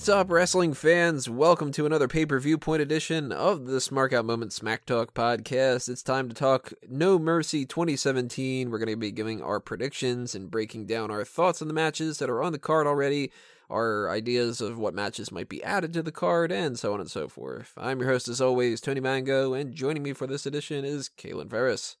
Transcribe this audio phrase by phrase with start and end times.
[0.00, 1.28] What's up, wrestling fans?
[1.28, 5.12] Welcome to another pay per view point edition of the Smark Out Moment Smack Talk
[5.12, 5.90] podcast.
[5.90, 8.70] It's time to talk No Mercy 2017.
[8.70, 12.16] We're going to be giving our predictions and breaking down our thoughts on the matches
[12.16, 13.30] that are on the card already,
[13.68, 17.10] our ideas of what matches might be added to the card, and so on and
[17.10, 17.74] so forth.
[17.76, 21.50] I'm your host, as always, Tony Mango, and joining me for this edition is Kalen
[21.50, 21.98] Ferris.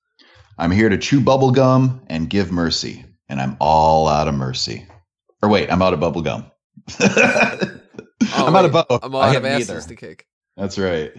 [0.56, 4.86] I'm here to chew bubble gum and give mercy, and I'm all out of mercy.
[5.42, 6.50] Or wait, I'm out of bubble gum.
[8.34, 8.86] Oh, I'm out of both.
[9.02, 9.88] I'm out have of asses neither.
[9.88, 10.26] to kick.
[10.56, 11.12] That's right.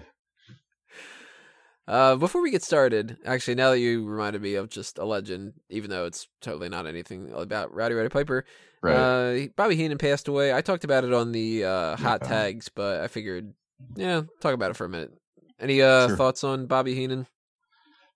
[1.87, 5.53] Uh, before we get started, actually, now that you reminded me of just a legend,
[5.69, 8.45] even though it's totally not anything about Rowdy Roddy Piper,
[8.81, 8.95] Right.
[8.95, 10.53] uh, Bobby Heenan passed away.
[10.53, 12.27] I talked about it on the uh, hot Yeah.
[12.27, 13.53] tags, but I figured,
[13.95, 15.11] yeah, talk about it for a minute.
[15.59, 16.17] Any uh, Sure.
[16.17, 17.27] thoughts on Bobby Heenan?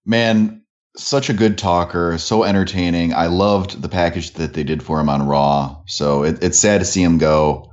[0.05, 0.61] Man,
[0.95, 3.13] such a good talker, so entertaining.
[3.13, 5.81] I loved the package that they did for him on Raw.
[5.87, 7.71] So it, it's sad to see him go.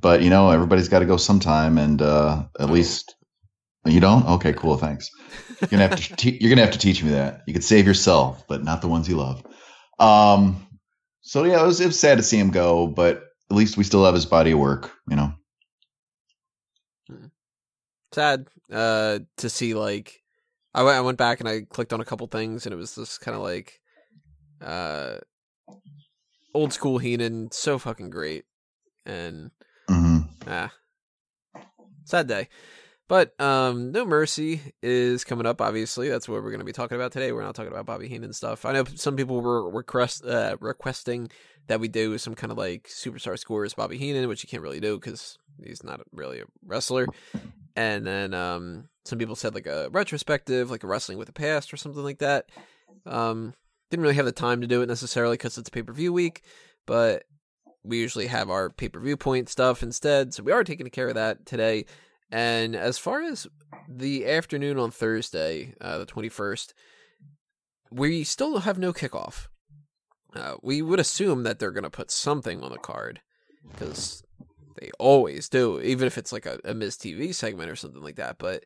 [0.00, 2.70] But you know, everybody's got to go sometime, and uh, at Oh.
[2.70, 3.14] least
[3.86, 4.26] you don't.
[4.26, 4.76] Okay, cool.
[4.76, 5.10] Thanks.
[5.70, 6.16] You're gonna have to.
[6.16, 7.42] Te- you're gonna have to teach me that.
[7.46, 9.42] You could save yourself, but not the ones you love.
[9.98, 10.66] Um.
[11.22, 13.84] So yeah, it was, it was sad to see him go, but at least we
[13.84, 14.92] still have his body of work.
[15.08, 15.32] You know.
[18.12, 20.22] Sad uh, to see, like,
[20.74, 22.94] I went, I went back and I clicked on a couple things, and it was
[22.94, 23.80] just kind of like
[24.60, 25.18] uh,
[26.54, 28.44] old school Heenan, so fucking great.
[29.04, 29.65] And hmm
[30.46, 30.72] Ah.
[32.04, 32.48] Sad day.
[33.08, 36.08] But um No Mercy is coming up, obviously.
[36.08, 37.32] That's what we're going to be talking about today.
[37.32, 38.64] We're not talking about Bobby Heenan stuff.
[38.64, 41.30] I know some people were request, uh, requesting
[41.68, 44.80] that we do some kind of like superstar scores Bobby Heenan, which you can't really
[44.80, 47.06] do because he's not really a wrestler.
[47.76, 51.72] And then um some people said like a retrospective, like a wrestling with the past
[51.72, 52.50] or something like that.
[53.04, 53.54] Um
[53.90, 56.42] didn't really have the time to do it necessarily because it's pay per view week,
[56.86, 57.24] but
[57.86, 60.34] we usually have our pay per view point stuff instead.
[60.34, 61.86] So we are taking care of that today.
[62.30, 63.46] And as far as
[63.88, 66.72] the afternoon on Thursday, uh, the 21st,
[67.90, 69.46] we still have no kickoff.
[70.34, 73.20] Uh, we would assume that they're going to put something on the card
[73.70, 74.22] because
[74.80, 78.16] they always do, even if it's like a, a Miz TV segment or something like
[78.16, 78.36] that.
[78.38, 78.64] But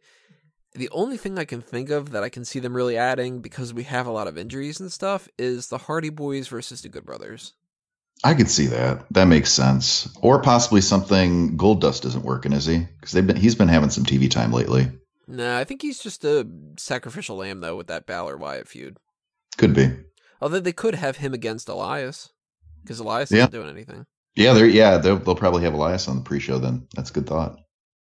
[0.72, 3.74] the only thing I can think of that I can see them really adding because
[3.74, 7.04] we have a lot of injuries and stuff is the Hardy Boys versus the Good
[7.04, 7.54] Brothers.
[8.22, 9.06] I could see that.
[9.12, 10.08] That makes sense.
[10.20, 12.86] Or possibly something Goldust isn't working, is he?
[12.98, 14.90] Because they've been he's been having some TV time lately.
[15.26, 18.96] Nah, I think he's just a sacrificial lamb though with that Balor Wyatt feud.
[19.56, 19.90] Could be.
[20.40, 22.30] Although they could have him against Elias
[22.82, 23.38] because Elias Yeah.
[23.40, 24.06] isn't doing anything.
[24.36, 26.86] Yeah, they're yeah they'll, they'll probably have Elias on the pre-show then.
[26.94, 27.58] That's a good thought.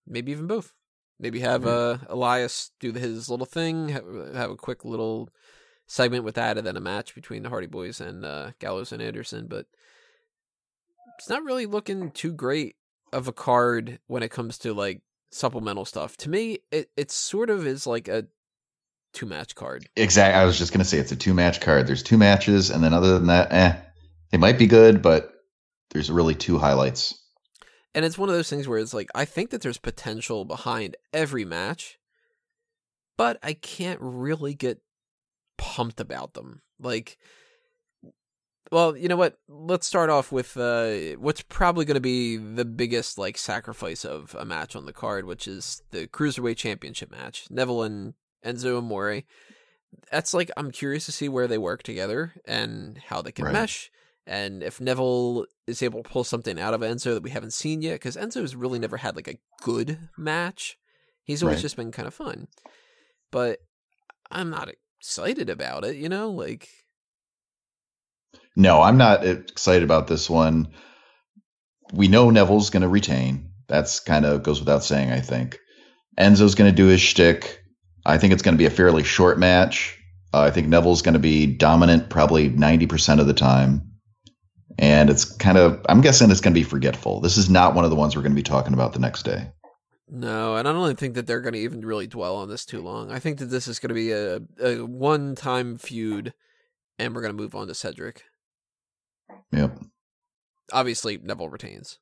[0.07, 0.73] Maybe even both.
[1.21, 4.05] Maybe have uh, Elias do his little thing, have,
[4.35, 5.29] have a quick little
[5.89, 9.03] segment with that, and then a match between the Hardy Boys and uh, Gallows and
[9.03, 9.49] Anderson.
[9.49, 9.67] But
[11.19, 12.77] it's not really looking too great
[13.13, 16.17] of a card when it comes to like supplemental stuff.
[16.19, 18.27] To me, it it sort of is like a
[19.13, 19.89] two match card.
[19.97, 20.41] Exactly.
[20.41, 21.87] I was just gonna say it's a two-match card.
[21.87, 23.77] There's two matches, and then other than that, eh,
[24.31, 25.33] they might be good, but
[25.91, 27.19] there's really two highlights.
[27.95, 30.97] And it's one of those things where it's like I think that there's potential behind
[31.13, 31.99] every match,
[33.17, 34.81] but I can't really get
[35.57, 36.63] pumped about them.
[36.79, 37.19] Like
[38.71, 39.39] well, you know what?
[39.49, 44.35] Let's start off with uh, what's probably going to be the biggest like sacrifice of
[44.39, 48.15] a match on the card, which is the cruiserweight championship match, Neville and
[48.45, 49.23] Enzo Amore.
[50.13, 53.53] That's like I'm curious to see where they work together and how they can Right.
[53.55, 53.91] mesh,
[54.27, 57.81] and if Neville is able to pull something out of Enzo that we haven't seen
[57.81, 60.77] yet, because Enzo Enzo's really never had like a good match.
[61.25, 61.63] He's always Right.
[61.63, 62.49] just been kind of fun,
[63.31, 63.61] but
[64.31, 65.97] I'm not excited about it.
[65.97, 66.69] You know, like
[68.59, 70.67] No, I'm not excited about this one.
[71.93, 73.53] We know Neville's going to retain.
[73.69, 75.13] That's kind of goes without saying.
[75.13, 75.61] I think
[76.19, 77.63] Enzo's going to do his shtick.
[78.05, 79.97] I think it's going to be a fairly short match.
[80.35, 83.93] Uh, I think Neville's going to be dominant probably 90% of the time.
[84.77, 87.21] And it's kind of, I'm guessing it's going to be forgetful.
[87.21, 89.23] This is not one of the ones we're going to be talking about the next
[89.23, 89.53] day.
[90.11, 92.83] No, and I don't think that they're going to even really dwell on this too
[92.83, 93.13] long.
[93.13, 96.35] I think that this is going to be a, a one time feud,
[96.99, 98.25] and we're going to move on to Cedric.
[99.53, 99.79] Yep.
[100.73, 101.99] Obviously, Neville retains.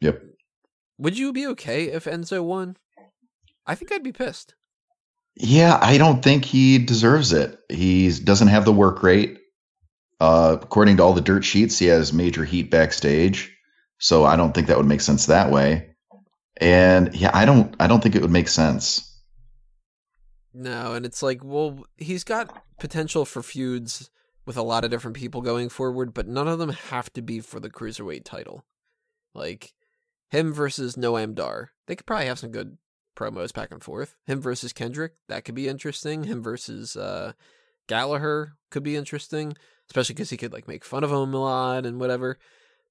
[0.00, 0.22] Yep.
[0.98, 2.76] Would you be okay if Enzo won?
[3.66, 4.54] I think I'd be pissed.
[5.36, 7.58] Yeah, I don't think he deserves it.
[7.68, 9.38] He doesn't have the work rate.
[10.18, 13.56] Uh, according to all the dirt sheets, he has major heat backstage.
[13.98, 15.94] So I don't think that would make sense that way.
[16.56, 19.06] And yeah, I don't I don't think it would make sense.
[20.52, 24.10] No, and it's like, well, he's got potential for feuds
[24.50, 27.38] with a lot of different people going forward, but none of them have to be
[27.38, 28.64] for the cruiserweight title.
[29.32, 29.74] Like,
[30.30, 31.70] Him versus Noam Dar.
[31.86, 32.76] They could probably have some good
[33.16, 34.16] promos back and forth.
[34.26, 35.12] Him versus Kendrick.
[35.28, 36.24] That could be interesting.
[36.24, 37.34] Him versus uh,
[37.86, 39.54] Gallagher could be interesting,
[39.88, 42.36] especially because he could like make fun of him a lot and whatever.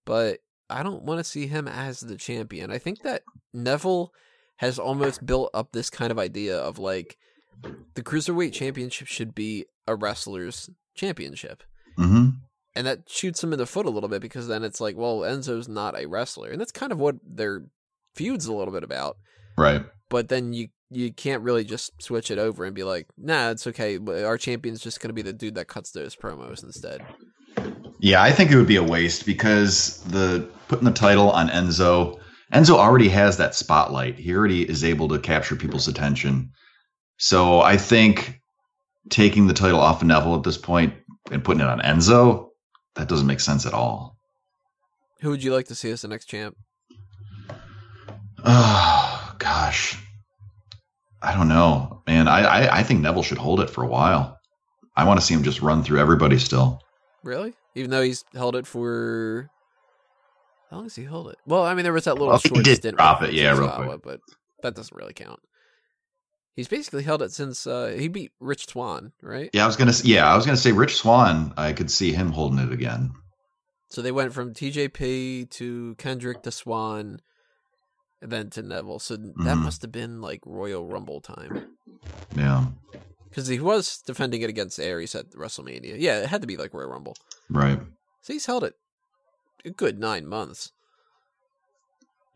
[0.05, 0.39] But
[0.69, 2.71] I don't want to see him as the champion.
[2.71, 3.23] I think that
[3.53, 4.13] Neville
[4.59, 7.17] has almost built up this kind of idea of like
[7.95, 11.63] the cruiserweight championship should be a wrestler's championship.
[11.97, 12.29] hmm
[12.75, 15.19] And that shoots him in the foot a little bit because then it's like, well,
[15.19, 16.49] Enzo's not a wrestler.
[16.49, 17.65] And that's kind of what their
[18.15, 19.17] feud's a little bit about.
[19.57, 19.83] Right.
[20.09, 23.67] But then you you can't really just switch it over and be like, nah, it's
[23.67, 23.99] okay.
[24.23, 27.05] Our champion's just going to be the dude that cuts those promos instead.
[27.99, 32.19] Yeah, I think it would be a waste because the putting the title on Enzo,
[32.53, 34.17] Enzo already has that spotlight.
[34.17, 36.51] He already is able to capture people's attention.
[37.17, 38.38] So I think
[39.09, 40.93] taking the title off of Neville at this point
[41.31, 42.49] and putting it on Enzo,
[42.95, 44.17] that doesn't make sense at all.
[45.21, 46.55] Who would you like to see as the next champ?
[48.45, 49.97] Oh gosh,
[51.21, 52.27] I don't know, man.
[52.27, 54.39] I, I I think Neville should hold it for a while.
[54.95, 56.81] I want to see him just run through everybody still.
[57.23, 57.53] Really?
[57.75, 59.49] Even though he's held it for.
[60.69, 61.37] How long has he held it?
[61.45, 62.97] Well, I mean, there was that little Well, he did stint.
[62.97, 64.01] drop it, yeah, real quick.
[64.03, 64.19] But
[64.61, 65.39] that doesn't really count.
[66.59, 69.49] He's basically held it since uh, he beat Rich Swann, right?
[69.53, 69.93] Yeah, I was gonna.
[70.03, 71.53] Yeah, I was gonna say Rich Swann.
[71.55, 73.11] I could see him holding it again.
[73.87, 77.21] So they went from TJP to Kendrick to Swann,
[78.21, 78.99] and then to Neville.
[78.99, 79.63] So that Mhm.
[79.63, 81.77] must have been like Royal Rumble time.
[82.35, 82.65] Yeah,
[83.29, 85.95] Because he was defending it against Aries at WrestleMania.
[85.97, 87.15] Yeah, it had to be like Royal Rumble.
[87.49, 87.79] right.
[88.21, 88.73] So he's held it
[89.63, 90.73] a good nine months.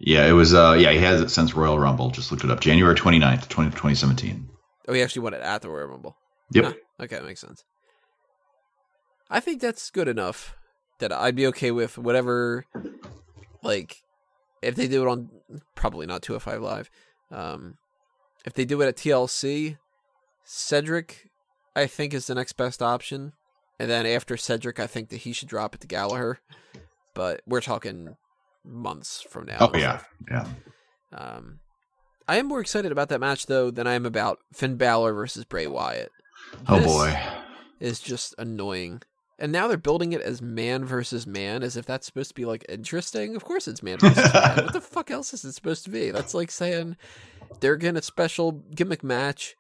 [0.06, 0.54] Yeah, it was.
[0.54, 2.10] Uh, yeah, he has it since Royal Rumble.
[2.10, 2.60] Just looked it up.
[2.60, 4.50] January 29th, 20, 2017.
[4.88, 6.18] Oh, he actually won it at the Royal Rumble.
[6.52, 6.78] Yep.
[7.00, 7.64] Okay, that makes sense.
[9.30, 10.56] I think that's good enough
[11.00, 12.66] that I'd be okay with whatever.
[13.62, 14.04] Like,
[14.62, 15.30] if they do it on
[15.74, 16.90] probably not 205 Live,
[17.32, 17.78] um,
[18.46, 19.78] if they do it at TLC,
[20.44, 21.30] Cedric,
[21.78, 23.32] I think is the next best option,
[23.80, 26.40] and then after Cedric, I think that he should drop it to Gallagher.
[27.14, 28.18] But we're talking
[28.66, 29.58] months from now.
[29.60, 30.48] Oh yeah, yeah.
[31.12, 31.60] Um,
[32.28, 35.46] I am more excited about that match though than I am about Finn Balor versus
[35.46, 36.12] Bray Wyatt.
[36.68, 37.20] Oh This boy.
[37.80, 39.02] is just annoying.
[39.40, 42.46] And now they're building it as man versus man, as if that's supposed to be
[42.46, 43.36] like interesting.
[43.36, 44.64] Of course, it's man versus man.
[44.64, 46.12] What the fuck else is it supposed to be?
[46.12, 46.96] That's like saying
[47.60, 49.56] they're getting a special gimmick match,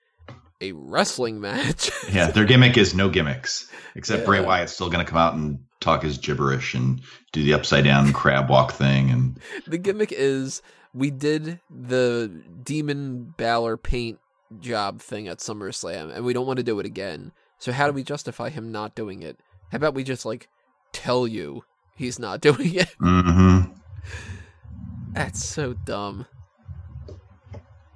[0.61, 1.91] a wrestling match.
[2.11, 5.59] Yeah, their gimmick is no gimmicks, except Bray Wyatt's still going to come out and
[5.83, 7.01] talk his gibberish and
[7.31, 9.09] do the upside down crab walk thing.
[9.09, 10.61] And the gimmick is
[10.93, 14.19] we did the Demon Balor paint
[14.59, 17.31] job thing at SummerSlam, and we don't want to do it again.
[17.59, 19.39] So how do we justify him not doing it?
[19.71, 20.47] How about we just like
[20.91, 21.63] tell you
[21.95, 22.89] he's not doing it?
[22.99, 23.61] hmm
[25.13, 26.25] That's so dumb.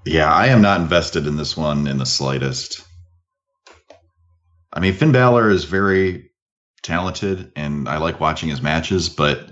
[0.06, 2.84] yeah, I am not invested in this one in the slightest.
[4.74, 6.30] I mean, Finn Balor is very
[6.88, 9.52] talented, and I like watching his matches, but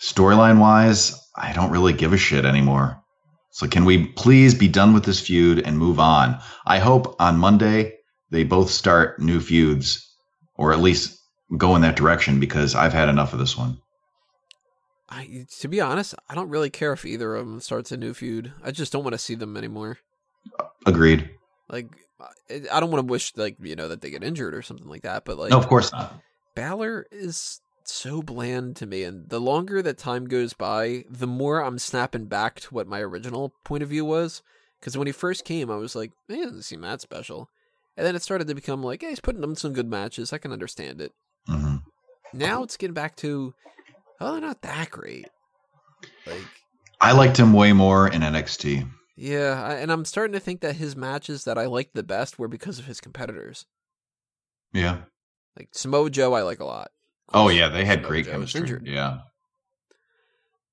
[0.00, 3.02] storyline wise, I don't really give a shit anymore.
[3.50, 6.38] So, can we please be done with this feud and move on?
[6.66, 7.94] I hope on Monday
[8.30, 10.06] they both start new feuds,
[10.56, 11.18] or at least
[11.56, 13.78] go in that direction, because I've had enough of this one.
[15.08, 18.14] I, to be honest, I don't really care if either of them starts a new
[18.14, 18.52] feud.
[18.62, 19.98] I just don't want to see them anymore.
[20.86, 21.30] Agreed.
[21.68, 21.86] Like,
[22.50, 25.02] I don't want to wish like you know that they get injured or something like
[25.02, 25.24] that.
[25.24, 26.20] But like, no, of course not.
[26.54, 31.60] Balor is so bland to me, and the longer that time goes by, the more
[31.62, 34.42] I'm snapping back to what my original point of view was.
[34.80, 37.48] Because when he first came, I was like, "Eh, he doesn't seem that special,"
[37.96, 40.32] and then it started to become like, "Hey, he's putting them some good matches.
[40.32, 41.12] I can understand it."
[41.46, 41.76] hmm
[42.32, 43.54] Now it's getting back to,
[44.20, 45.28] "Oh, they're not that great."
[46.26, 46.44] Like,
[47.00, 48.86] I liked him way more in NXT.
[49.16, 52.38] yeah, I, and I'm starting to think that his matches that I liked the best
[52.38, 53.66] were because of his competitors.
[54.72, 55.02] Yeah.
[55.56, 56.90] Like Samoa Joe, I like a lot.
[57.32, 58.80] Oh yeah, they had Samoa great Joe chemistry.
[58.84, 59.18] Yeah.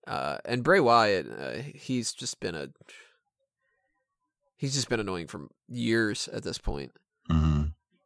[0.07, 2.69] Uh, and Bray Wyatt, uh, he's just been a
[4.57, 6.91] he's just been annoying for years at this point.
[7.29, 7.63] hmm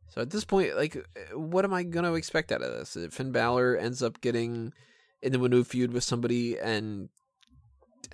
[0.10, 0.98] So at this point, like,
[1.34, 2.96] what am I gonna expect out of this?
[2.96, 4.74] If Finn Balor ends up getting
[5.22, 7.10] into a new feud with somebody and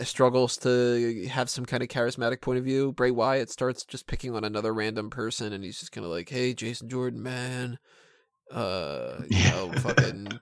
[0.03, 4.33] struggles to have some kind of charismatic point of view, Bray Wyatt starts just picking
[4.35, 7.77] on another random person, and he's just kind of like, "Hey, Jason Jordan, man,
[8.51, 10.39] uh, you know, fucking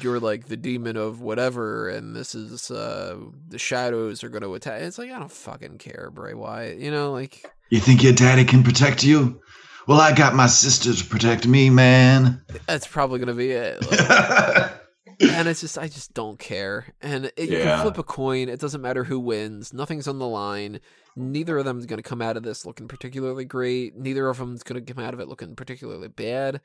[0.00, 3.16] you're like the demon of whatever, and this is uh
[3.48, 4.82] the shadows are going to attack.
[4.82, 6.78] It's like I don't fucking care, Bray Wyatt.
[6.78, 9.40] You know, like You think your daddy can protect you?
[9.86, 12.42] Well, I got my sister to protect me, man.
[12.66, 13.80] that's probably going to be it.
[13.90, 14.72] Like,
[15.20, 16.86] and it's just I just don't care.
[17.02, 18.48] And it, you can flip a coin.
[18.48, 19.72] It doesn't matter who wins.
[19.72, 20.80] Nothing's on the line.
[21.16, 23.96] Neither of them is going to come out of this looking particularly great.
[23.96, 26.60] Neither of them is going to come out of it looking particularly bad.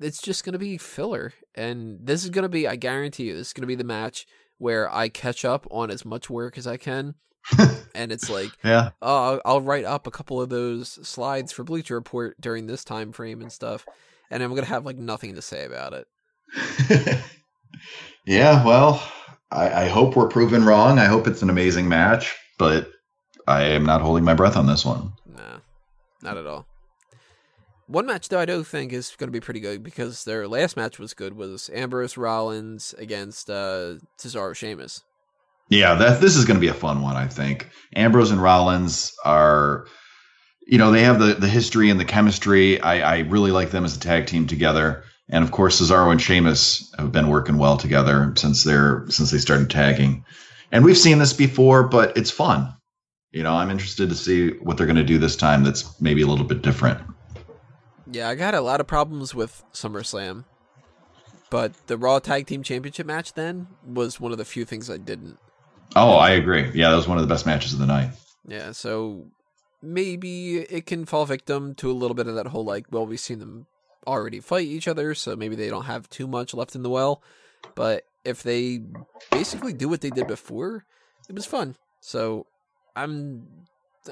[0.00, 1.32] It's just going to be filler.
[1.54, 3.84] And this is going to be, I guarantee you, this is going to be the
[3.84, 4.26] match
[4.58, 7.14] where I catch up on as much work as I can.
[7.94, 8.90] and it's like, Yeah.
[9.00, 12.84] oh, I'll, I'll write up a couple of those slides for Bleacher Report during this
[12.84, 13.86] time frame and stuff.
[14.30, 17.18] And I'm going to have like nothing to say about it.
[18.26, 19.02] yeah, well,
[19.50, 20.98] I, I hope we're proven wrong.
[20.98, 22.90] I hope it's an amazing match, but
[23.46, 25.12] I am not holding my breath on this one.
[25.26, 25.58] Nah,
[26.22, 26.66] not at all.
[27.86, 30.76] One match though I do think is going to be pretty good because their last
[30.76, 35.02] match was good was Ambrose Rollins against uh, Cesaro Sheamus.
[35.68, 37.16] Yeah, that this is going to be a fun one.
[37.16, 39.86] I think Ambrose and Rollins are,
[40.66, 42.80] you know, they have the the history and the chemistry.
[42.80, 46.20] I, I really like them as a tag team together, and of course Cesaro and
[46.20, 50.24] Sheamus have been working well together since they're since they started tagging,
[50.70, 52.74] and we've seen this before, but it's fun.
[53.32, 55.64] You know, I'm interested to see what they're going to do this time.
[55.64, 57.00] That's maybe a little bit different.
[58.10, 60.44] Yeah, I got a lot of problems with SummerSlam,
[61.48, 64.98] but the Raw Tag Team Championship match then was one of the few things I
[64.98, 65.38] didn't.
[65.96, 66.70] Oh, I agree.
[66.74, 68.10] Yeah, that was one of the best matches of the night.
[68.46, 69.26] Yeah, so
[69.80, 73.20] maybe it can fall victim to a little bit of that whole like, well, we've
[73.20, 73.66] seen them
[74.06, 77.22] already fight each other, so maybe they don't have too much left in the well.
[77.74, 78.80] But if they
[79.30, 80.84] basically do what they did before,
[81.28, 81.76] it was fun.
[82.00, 82.46] So
[82.96, 83.46] I'm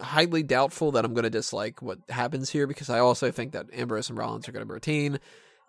[0.00, 3.66] highly doubtful that I'm going to dislike what happens here because I also think that
[3.72, 5.18] Ambrose and Rollins are going to retain,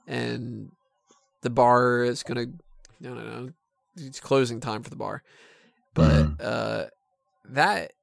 [0.08, 0.72] and
[1.42, 3.50] the bar is going to, I don't know,
[3.98, 5.24] it's closing time for the bar.
[5.94, 6.86] But uh,
[7.50, 7.94] that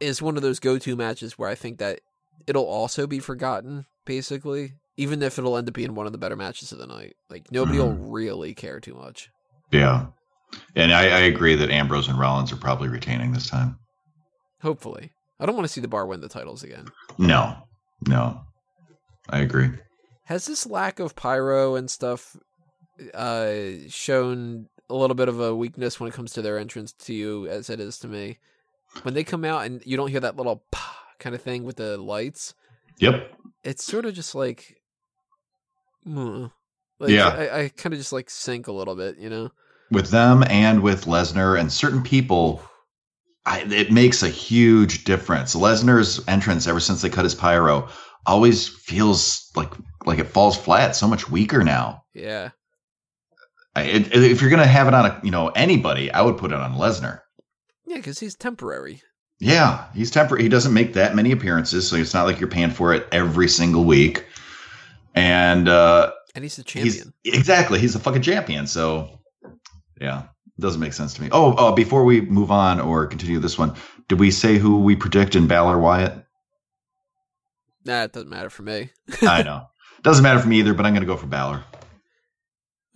[0.00, 2.00] is one of those go-to matches where I think that
[2.46, 6.36] it'll also be forgotten, basically, even if it'll end up being one of the better
[6.36, 7.16] matches of the night.
[7.30, 9.30] Like nobody will really care too much.
[9.72, 10.06] Yeah,
[10.76, 13.78] and I, I agree that Ambrose and Rollins are probably retaining this time.
[14.62, 16.86] Hopefully, I don't want to see the bar win the titles again.
[17.18, 17.56] No,
[18.06, 18.42] no,
[19.30, 19.70] I agree.
[20.24, 22.36] Has this lack of pyro and stuff
[23.14, 23.54] uh,
[23.88, 27.46] shown a little bit of a weakness when it comes to their entrance to you,
[27.46, 28.38] as it is to me?
[29.02, 31.76] When they come out and you don't hear that little pa kind of thing with
[31.76, 32.54] the lights,
[32.98, 33.32] Yep.
[33.62, 34.79] it's sort of just like,
[36.06, 36.50] mm.
[36.98, 37.28] like Yeah.
[37.28, 39.50] I, I kind of just like sink a little bit, you know.
[39.90, 42.62] With them and with Lesnar and certain people,
[43.44, 45.54] I, it makes a huge difference.
[45.54, 47.88] Lesnar's entrance, ever since they cut his pyro,
[48.26, 49.72] always feels like
[50.06, 50.94] like it falls flat.
[50.94, 52.04] So much weaker now.
[52.14, 52.50] Yeah,
[53.74, 56.52] I, it, if you're gonna have it on a you know anybody, I would put
[56.52, 57.20] it on Lesnar.
[57.86, 59.02] yeah, because he's temporary.
[59.38, 60.42] Yeah, he's temporary.
[60.42, 63.48] He doesn't make that many appearances, so it's not like you're paying for it every
[63.48, 64.26] single week.
[65.14, 67.12] And uh, And he's the champion.
[67.22, 68.66] he's exactly he's a fucking champion.
[68.66, 69.20] So
[70.00, 71.28] yeah, it doesn't make sense to me.
[71.32, 73.74] Oh, uh, before we move on or continue this one,
[74.08, 76.24] did we say who we predict in Balor Wyatt?
[77.84, 78.90] Nah, it doesn't matter for me.
[79.22, 79.66] I know
[80.02, 81.64] doesn't matter for me either, but I'm gonna go for Balor.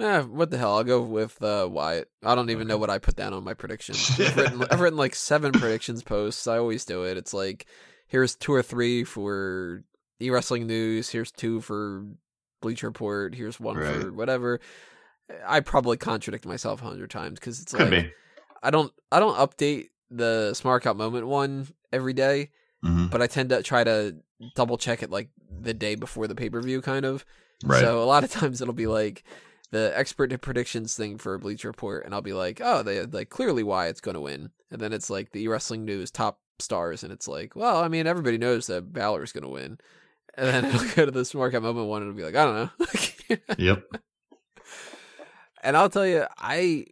[0.00, 0.76] Eh, what the hell?
[0.76, 2.08] I'll go with uh, Wyatt.
[2.24, 4.10] I don't even know what I put down on my predictions.
[4.20, 6.48] I've written, I've written like seven predictions posts.
[6.48, 7.16] I always do it.
[7.16, 7.66] It's like
[8.08, 9.84] here's two or three for
[10.24, 11.10] e wrestling news.
[11.10, 12.04] Here's two for
[12.62, 13.34] Bleacher Report.
[13.34, 14.02] Here's one Right.
[14.02, 14.60] for whatever.
[15.46, 18.12] I probably contradict myself a hundred times because it's Could like be.
[18.62, 22.50] I don't I don't update the Smark Out Moment one every day,
[22.82, 24.16] hmm but I tend to try to
[24.54, 27.24] double check it like the day before the pay per view, kind of.
[27.64, 27.80] Right.
[27.80, 29.24] So a lot of times it'll be like
[29.70, 33.62] the expert predictions thing for Bleacher Report, and I'll be like, oh, they like clearly
[33.62, 37.12] why it's going to win, and then it's like the wrestling news top stars, and
[37.12, 39.78] it's like, well, I mean, everybody knows that Balor's going to win,
[40.36, 42.44] and then it'll go to the Smark Out Moment one, and it'll be like, I
[42.44, 42.54] don't
[43.28, 43.84] know, yep.
[45.62, 46.86] and I'll tell you, I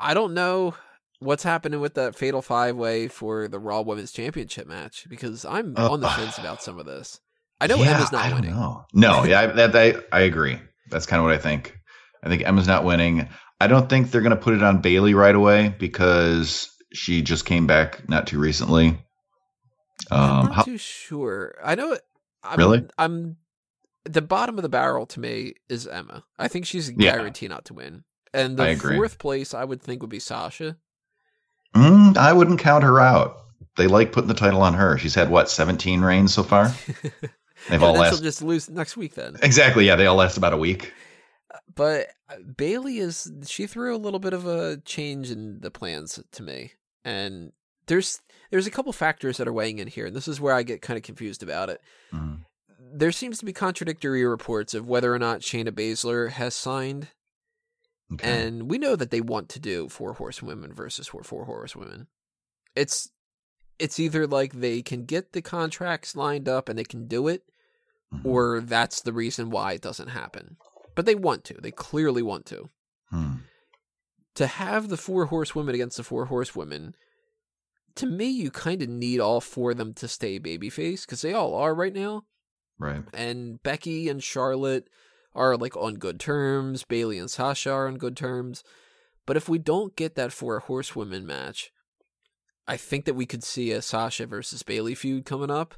[0.00, 0.74] I don't know
[1.20, 5.74] what's happening with that Fatal Five Way for the Raw Women's Championship match because I'm
[5.76, 7.20] Uh, on the fence about some of this.
[7.60, 8.54] I know Yeah, Emma's not I don't winning.
[8.54, 8.84] know.
[8.94, 10.60] No, yeah, I, that, I, I agree.
[10.90, 11.76] That's kind of what I think.
[12.22, 13.28] I think Emma's not winning.
[13.60, 17.44] I don't think they're going to put it on Bayley right away because she just
[17.44, 18.96] came back not too recently.
[20.12, 21.56] I'm Um, not how, too sure.
[21.64, 21.98] I know.
[22.42, 22.86] I'm, Really?
[22.98, 23.36] I'm
[24.04, 26.24] the bottom of the barrel to me is Emma.
[26.38, 27.16] I think she's a Yeah.
[27.16, 28.04] guarantee not to win.
[28.32, 30.76] And the fourth place, I would think, would be Sasha.
[31.74, 33.38] Mm, I wouldn't count her out.
[33.76, 34.98] They like putting the title on her.
[34.98, 36.72] She's had what 17 reigns so far.
[37.68, 39.36] They've Yeah, all last just lose next week then.
[39.42, 39.86] exactly.
[39.86, 40.92] Yeah, they all last about a week.
[41.74, 46.20] But uh, Bayley is she threw a little bit of a change in the plans
[46.32, 46.72] to me,
[47.04, 47.52] and
[47.86, 50.62] there's there's a couple factors that are weighing in here, and this is where I
[50.62, 51.80] get kind of confused about it.
[52.12, 52.40] Mm.
[52.92, 57.08] There seems to be contradictory reports of whether or not Shayna Baszler has signed,
[58.10, 58.46] Okay.
[58.46, 62.06] And we know that they want to do four horsewomen versus four four horsewomen.
[62.74, 63.10] It's
[63.78, 67.42] it's either like they can get the contracts lined up and they can do it,
[68.12, 68.24] Mhm.
[68.24, 70.56] or that's the reason why it doesn't happen.
[70.94, 71.54] But they want to.
[71.60, 72.70] They clearly want to.
[73.10, 73.32] Hmm.
[74.36, 76.94] To have the four horsewomen against the four horsewomen,
[77.96, 81.32] to me, you kind of need all four of them to stay babyface because they
[81.32, 82.24] all are right now.
[82.80, 83.02] Right.
[83.12, 84.88] and Becky and Charlotte
[85.34, 86.84] are like on good terms.
[86.84, 88.62] Bayley and Sasha are on good terms.
[89.26, 91.72] But if we don't get that four horsewomen match,
[92.68, 95.74] I think that we could see a Sasha versus Bayley feud coming up,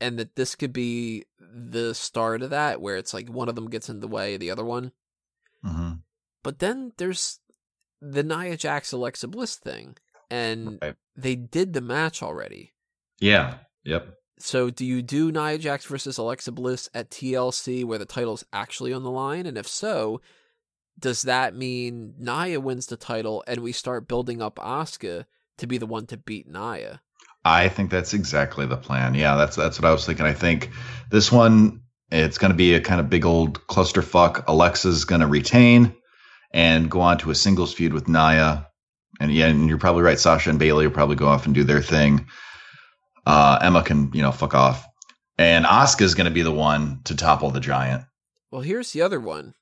[0.00, 3.68] and that this could be the start of that, where it's like one of them
[3.68, 4.92] gets in the way of the other one.
[5.64, 5.92] hmm
[6.42, 7.40] But then there's
[8.00, 9.96] the Nia Jax Alexa Bliss thing,
[10.30, 10.94] and Right.
[11.16, 12.72] they did the match already.
[13.20, 13.58] Yeah.
[13.84, 14.14] Yep.
[14.38, 18.92] So, do you do Nia Jax versus Alexa Bliss at TLC where the title's actually
[18.92, 19.46] on the line?
[19.46, 20.20] And if so,
[20.98, 25.24] does that mean Nia wins the title and we start building up Asuka
[25.58, 27.00] to be the one to beat Nia?
[27.44, 29.14] I think that's exactly the plan.
[29.14, 30.26] Yeah, that's that's what I was thinking.
[30.26, 30.70] I think
[31.10, 31.80] this one
[32.10, 34.44] it's going to be a kind of big old clusterfuck.
[34.48, 35.94] Alexa's going to retain
[36.52, 38.68] and go on to a singles feud with Nia.
[39.20, 40.18] And yeah, and you're probably right.
[40.18, 42.26] Sasha and Bayley will probably go off and do their thing.
[43.24, 44.86] Uh, Emma can, you know, fuck off.
[45.38, 48.04] And Asuka's going to be the one to topple the giant.
[48.50, 49.54] Well, here's the other one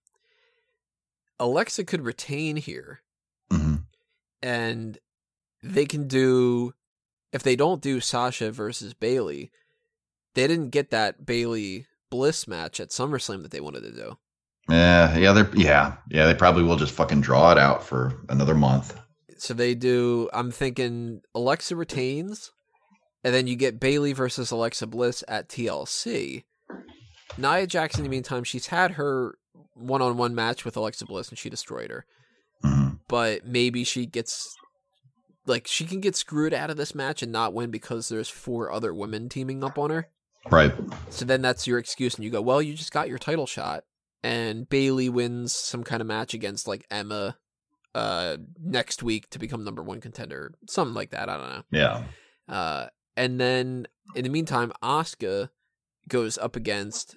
[1.40, 3.00] Alexa could retain here,
[3.50, 3.76] hmm
[4.42, 4.98] and
[5.62, 6.74] they can do,
[7.32, 9.50] if they don't do Sasha versus Bayley,
[10.34, 14.18] they didn't get that Bayley Bliss match at SummerSlam that they wanted to do.
[14.68, 16.26] Yeah, yeah, they're yeah, yeah.
[16.26, 18.98] They probably will just fucking draw it out for another month.
[19.40, 20.28] So they do.
[20.32, 22.52] I'm thinking Alexa retains,
[23.22, 26.44] and then you get Bayley versus Alexa Bliss at TLC.
[27.36, 29.38] Nia Jax, in the meantime, she's had her
[29.74, 32.06] one-on-one match with Alexa Bliss, and she destroyed her.
[32.62, 34.54] hmm But maybe she gets,
[35.46, 38.70] like, she can get screwed out of this match and not win because there's four
[38.70, 40.08] other women teaming up on her.
[40.50, 40.72] Right.
[41.10, 43.84] So then that's your excuse, and you go, well, you just got your title shot,
[44.22, 47.36] and Bayley wins some kind of match against like Emma
[47.94, 51.28] uh next week to become number one contender, something like that.
[51.28, 51.62] I don't know.
[51.70, 52.02] Yeah.
[52.48, 55.50] Uh, and then in the meantime, Asuka
[56.08, 57.16] goes up against.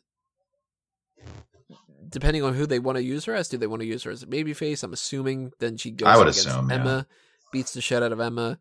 [2.10, 4.12] Depending on who they want to use her as, do they want to use her
[4.12, 4.82] as a babyface?
[4.82, 6.76] I'm assuming then she goes I would against assume, yeah.
[6.78, 7.08] Emma,
[7.52, 8.60] beats the shit out of Emma.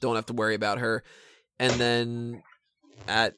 [0.00, 1.04] Don't have to worry about her.
[1.60, 2.42] And then
[3.06, 3.34] at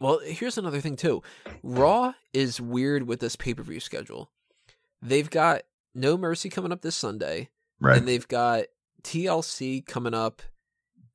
[0.00, 1.22] well, here's another thing too.
[1.62, 4.30] Raw is weird with this pay per view schedule.
[5.00, 5.62] They've got
[5.96, 7.48] No Mercy coming up this Sunday,
[7.80, 7.96] Right.
[7.98, 8.64] and they've got
[9.02, 10.42] TLC coming up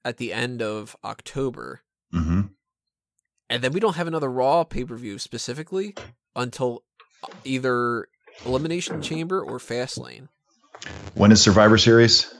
[0.04, 1.82] at the end of October.
[2.12, 2.42] hmm
[3.50, 5.96] And then we don't have another Raw pay per view specifically
[6.36, 6.84] until
[7.44, 8.08] either
[8.46, 10.30] Elimination Chamber or Fastlane.
[11.14, 12.34] When is Survivor Series?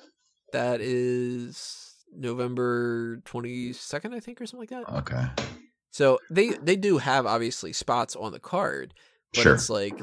[0.54, 4.98] That is November 22nd, I think, or something like that.
[5.00, 5.26] Okay.
[5.92, 8.94] So they they do have obviously spots on the card,
[9.34, 9.54] but Sure.
[9.56, 10.00] it's like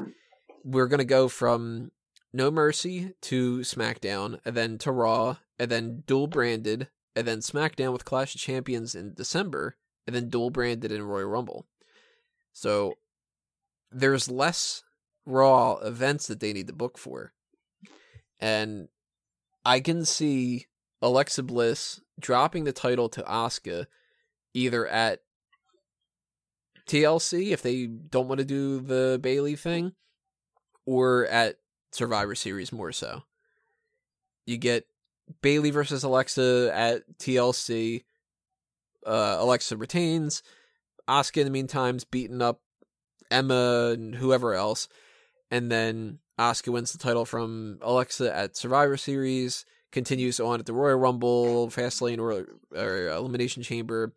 [0.63, 1.91] we're gonna go from
[2.31, 7.91] No Mercy to SmackDown, and then to Raw, and then dual branded, and then SmackDown
[7.91, 11.65] with Clash of Champions in December, and then dual branded in Royal Rumble.
[12.53, 12.97] So
[13.91, 14.83] there's less
[15.25, 17.33] Raw events that they need to book for,
[18.39, 18.89] and
[19.65, 20.67] I can see
[21.01, 23.87] Alexa Bliss dropping the title to Asuka
[24.53, 25.21] either at
[26.87, 29.93] TLC if they don't want to do the Bayley thing,
[30.85, 31.57] or at
[31.91, 33.23] Survivor Series more so.
[34.45, 34.85] You get
[35.41, 38.03] Bayley versus Alexa at TLC.
[39.05, 40.43] Uh, Alexa retains.
[41.07, 42.61] Asuka in the meantime's beating up
[43.31, 44.87] Emma and whoever else,
[45.51, 49.65] and then Asuka wins the title from Alexa at Survivor Series.
[49.91, 52.47] Continues on at the Royal Rumble, Fastlane, or,
[52.79, 54.13] or Elimination Chamber,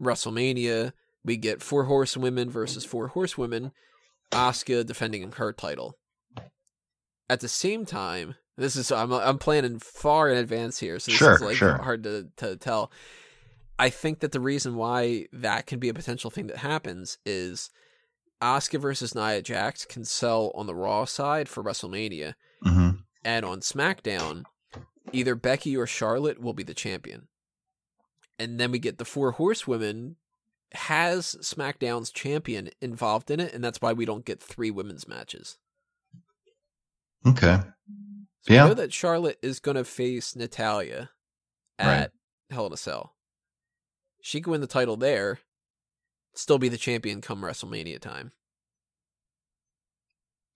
[0.00, 0.92] WrestleMania.
[1.24, 3.72] We get four horsewomen versus four horsewomen.
[4.30, 5.98] Asuka defending her title.
[7.30, 11.18] At the same time, this is I'm I'm planning far in advance here, so this
[11.18, 11.78] Sure, is like sure.
[11.78, 12.90] hard to to tell.
[13.78, 17.70] I think that the reason why that can be a potential thing that happens is
[18.42, 22.90] Asuka versus Nia Jax can sell on the Raw side for WrestleMania, hmm
[23.24, 24.42] and on SmackDown,
[25.12, 27.28] either Becky or Charlotte will be the champion.
[28.40, 30.16] And then we get the four horsewomen
[30.72, 35.58] has SmackDown's champion involved in it, and that's why we don't get three women's matches.
[37.26, 37.60] Okay.
[38.42, 38.64] So Yeah.
[38.64, 41.10] we know that Charlotte is gonna face Natalya
[41.78, 42.12] at
[42.50, 43.14] Hell in a Cell.
[44.22, 45.40] She can win the title there,
[46.34, 48.32] still be the champion come WrestleMania time.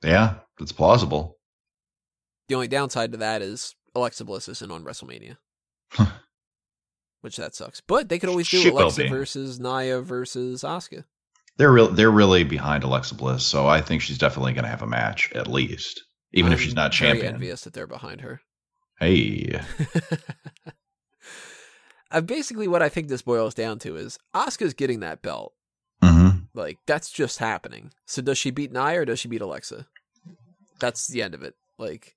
[0.03, 1.39] Yeah, it's plausible.
[2.49, 5.39] The only downside to that is Alexa Bliss isn't on WrestleMania.
[7.23, 7.81] Which that sucks.
[7.81, 11.05] But they could always do She Alexa versus Nia versus Asuka.
[11.57, 11.89] They're real.
[11.89, 15.33] They're really behind Alexa Bliss, so I think she's definitely going to have a match
[15.33, 16.03] at least,
[16.35, 17.35] even if I'm she's not very champion.
[17.35, 18.41] envious that they're behind her.
[19.01, 19.61] Hey,
[22.11, 25.53] uh, basically, what I think this boils down to is Asuka's getting that belt.
[26.03, 27.93] hmm Like that's just happening.
[28.07, 29.87] So does she beat Nia or does she beat Alexa?
[30.81, 31.55] That's the end of it.
[31.79, 32.15] Like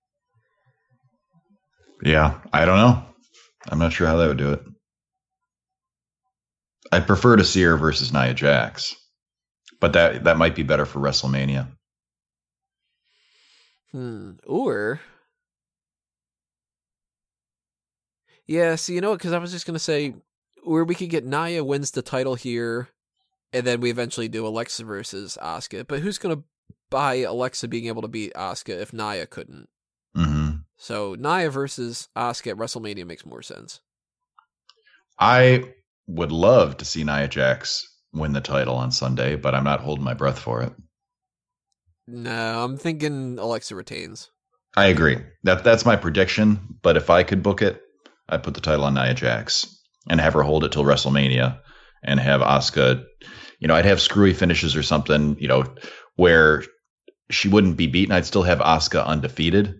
[2.04, 3.04] yeah, I don't know.
[3.70, 4.62] I'm not sure how that would do it.
[6.92, 8.96] I prefer to see her versus Nia Jax,
[9.82, 11.68] but that that might be better for WrestleMania.
[13.98, 14.34] Hmm.
[14.46, 15.02] Or.
[18.46, 19.18] Yeah, see, you know what?
[19.18, 20.14] Because I was just going to say,
[20.64, 22.90] or we could get Nia wins the title here,
[23.52, 25.88] and then we eventually do Alexa versus Asuka.
[25.88, 26.44] But who's going to
[26.92, 29.68] buy Alexa being able to beat Asuka if Nia couldn't?
[30.14, 33.82] hmm So Nia versus Asuka at WrestleMania makes more sense.
[35.18, 35.74] I
[36.06, 40.06] would love to see Nia Jax win the title on Sunday, but I'm not holding
[40.06, 40.74] my breath for it.
[42.08, 44.30] No, I'm thinking Alexa retains.
[44.76, 45.17] I agree.
[45.43, 46.78] That that's my prediction.
[46.82, 47.82] But if I could book it,
[48.30, 49.67] I'd put the title on Nia Jax
[50.10, 51.60] and have her hold it till WrestleMania,
[52.04, 53.04] and have Asuka.
[53.60, 55.38] You know, I'd have screwy finishes or something.
[55.39, 55.76] You know,
[56.15, 56.63] where
[57.30, 58.13] she wouldn't be beaten.
[58.13, 59.76] I'd still have Asuka undefeated.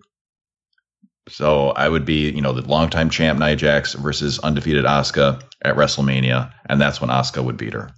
[1.28, 5.76] So I would be, you know, the longtime champ Nia Jax versus undefeated Asuka at
[5.76, 7.90] WrestleMania, and that's when Asuka would beat her.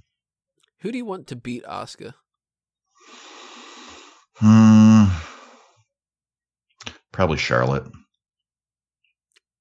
[0.81, 2.15] Who do you want to beat Asuka?
[4.41, 5.05] Hmm.
[7.13, 7.85] Probably Charlotte.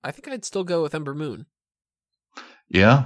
[0.03, 1.45] I think I'd still go with Ember Moon.
[2.69, 3.05] Yeah.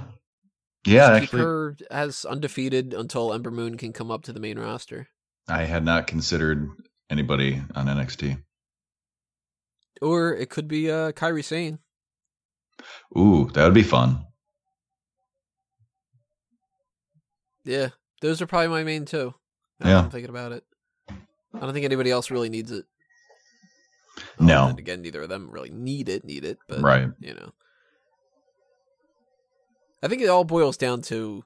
[0.86, 4.58] Yeah, Keep actually, her as undefeated until Ember Moon can come up to the main
[4.58, 5.08] roster.
[5.48, 6.68] I had not considered
[7.10, 8.42] anybody on NXT.
[10.02, 11.78] Or it could be uh, Kairi Sane.
[13.16, 14.26] Ooh, that would be fun.
[17.64, 17.88] Yeah,
[18.20, 19.34] those are probably my main two.
[19.82, 20.00] Yeah.
[20.00, 20.64] I'm thinking about it.
[21.54, 22.84] I don't think anybody else really needs it.
[24.38, 24.64] No.
[24.64, 27.08] Oh, and again, neither of them really need it, need it, but Right.
[27.20, 27.52] you know.
[30.02, 31.44] I think it all boils down to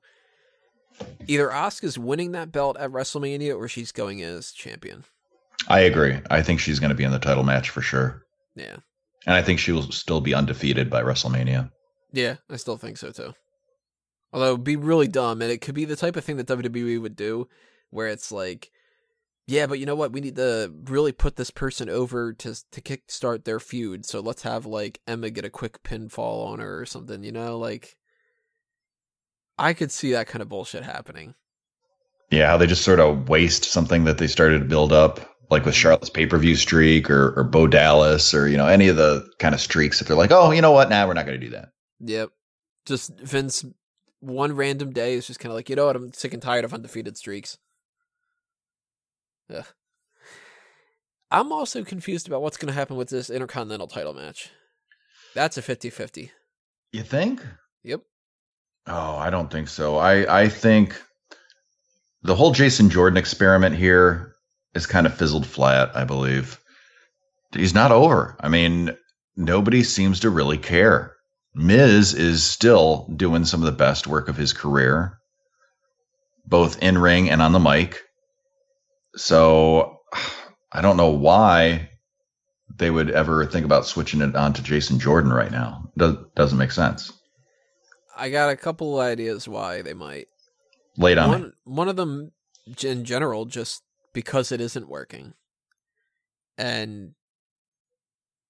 [1.28, 5.04] either Asuka's winning that belt at WrestleMania or she's going as champion.
[5.68, 6.18] I agree.
[6.30, 8.22] I think she's going to be in the title match for sure.
[8.56, 8.76] Yeah.
[9.26, 11.70] And I think she will still be undefeated by WrestleMania.
[12.12, 13.34] Yeah, I still think so too.
[14.32, 17.00] Although it'd be really dumb, and it could be the type of thing that WWE
[17.00, 17.48] would do,
[17.90, 18.70] where it's like,
[19.48, 20.12] yeah, but you know what?
[20.12, 24.04] We need to really put this person over to to kickstart their feud.
[24.04, 27.24] So let's have like Emma get a quick pinfall on her or something.
[27.24, 27.96] You know, like
[29.58, 31.34] I could see that kind of bullshit happening.
[32.30, 35.18] Yeah, how they just sort of waste something that they started to build up,
[35.50, 35.80] like with mm-hmm.
[35.80, 39.26] Charlotte's pay per view streak or, or Bo Dallas or, you know, any of the
[39.38, 40.90] kind of streaks If they're like, oh, you know what?
[40.90, 41.70] Nah, we're not going to do that.
[42.00, 42.30] Yep.
[42.84, 43.64] Just Vince,
[44.20, 45.96] one random day is just kind of like, you know what?
[45.96, 47.56] I'm sick and tired of undefeated streaks.
[49.54, 49.66] Ugh.
[51.30, 54.50] I'm also confused about what's going to happen with this Intercontinental title match.
[55.34, 56.30] That's a 50 50.
[56.92, 57.44] You think?
[57.84, 58.00] Yep.
[58.86, 59.98] Oh, I don't think so.
[59.98, 61.00] I, I think
[62.22, 64.34] the whole Jason Jordan experiment here
[64.74, 66.58] is kind of fizzled flat, I believe.
[67.52, 68.36] He's not over.
[68.40, 68.96] I mean,
[69.36, 71.14] nobody seems to really care.
[71.54, 75.18] Miz is still doing some of the best work of his career,
[76.46, 78.00] both in ring and on the mic.
[79.16, 80.00] So
[80.72, 81.90] I don't know why
[82.76, 85.90] they would ever think about switching it on to Jason Jordan right now.
[85.96, 87.12] Does, doesn't make sense.
[88.16, 90.26] I got a couple of ideas why they might.
[90.96, 91.30] Late on.
[91.30, 92.32] One, one of them,
[92.82, 95.34] in general, just because it isn't working.
[96.56, 97.14] And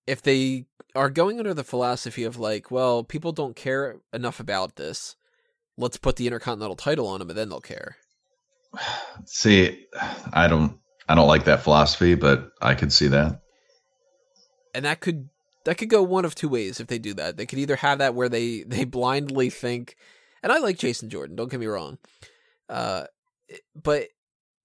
[0.06, 4.76] if they are going under the philosophy of like, well, people don't care enough about
[4.76, 5.16] this,
[5.76, 7.96] let's put the Intercontinental title on them and then they'll care.
[9.24, 9.86] See,
[10.32, 10.78] I don't
[11.08, 13.40] I don't like that philosophy, but I could see that.
[14.74, 15.28] and that could
[15.64, 17.36] that could go one of two ways if they do that.
[17.36, 19.96] They could either have that where they they blindly think,
[20.42, 21.36] and I like Jason Jordan.
[21.36, 21.98] Don't get me wrong,
[22.68, 23.04] uh,
[23.80, 24.08] but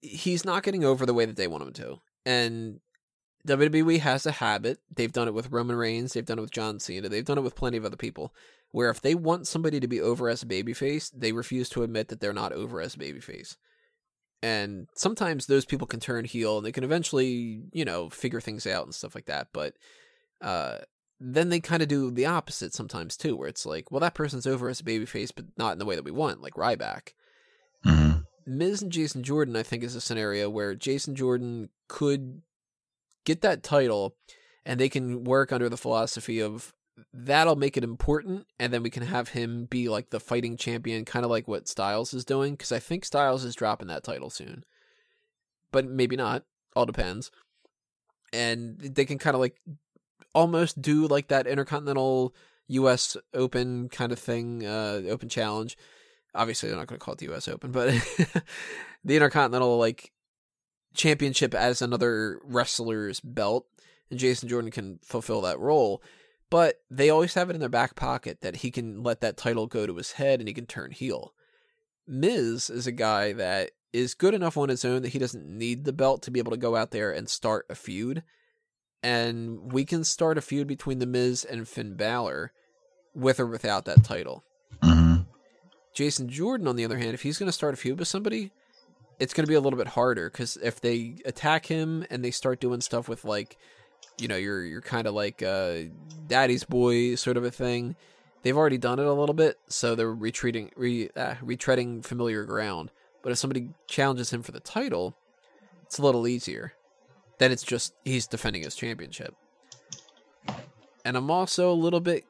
[0.02, 2.00] he's not getting over the way that they want him to.
[2.26, 2.80] And
[3.48, 4.80] WWE has a habit.
[4.94, 6.14] They've done it with Roman Reigns.
[6.14, 7.10] They've done it with John Cena.
[7.10, 8.34] They've done it with plenty of other people.
[8.72, 12.08] Where if they want somebody to be over as a babyface, they refuse to admit
[12.08, 13.56] that they're not over as a babyface.
[14.44, 18.68] And sometimes those people can turn heel and they can eventually, you know, figure things
[18.68, 19.48] out and stuff like that.
[19.54, 19.76] But
[20.42, 20.80] uh,
[21.18, 24.46] then they kind of do the opposite sometimes too, where it's like, well, that person's
[24.46, 27.14] over as a babyface, but not in the way that we want, like Ryback.
[27.86, 28.12] hmm
[28.46, 32.42] Miz and Jason Jordan, I think, is a scenario where Jason Jordan could
[33.24, 34.18] get that title,
[34.66, 36.74] and they can work under the philosophy of
[37.14, 41.06] that'll make it important and then we can have him be like the fighting champion
[41.06, 44.30] kind of like what Styles is doing cuz I think Styles is dropping that title
[44.30, 44.64] soon.
[45.72, 47.32] But maybe not, all depends.
[48.32, 49.60] And they can kind of like
[50.34, 52.36] almost do like that intercontinental
[52.68, 55.78] US Open kind of thing, uh open challenge.
[56.36, 57.90] Obviously they're not going to call it the US Open, but
[59.04, 60.12] the intercontinental like
[60.94, 63.68] championship as another wrestler's belt
[64.12, 66.04] and Jason Jordan can fulfill that role
[66.54, 69.66] but they always have it in their back pocket that he can let that title
[69.66, 71.34] go to his head and he can turn heel.
[72.08, 75.84] Miz is a guy that is good enough on his own that he doesn't need
[75.84, 78.22] the belt to be able to go out there and start a feud.
[79.02, 82.52] And we can start a feud between The Miz and Finn Balor
[83.16, 84.44] with or without that title.
[84.84, 85.24] Mm-hmm.
[85.96, 88.52] Jason Jordan, on the other hand, if he's going to start a feud with somebody,
[89.20, 92.30] it's going to be a little bit harder because if they attack him and they
[92.30, 93.58] start doing stuff with like
[94.18, 95.80] you know you're you're kind of like uh,
[96.28, 97.96] daddy's boy sort of a thing.
[98.44, 102.92] They've already done it a little bit, so they're retreating, re, uh, retreading familiar ground.
[103.22, 105.16] But if somebody challenges him for the title,
[105.84, 106.74] it's a little easier.
[107.38, 109.34] Then it's just he's defending his championship.
[111.06, 112.26] And I'm also a little bit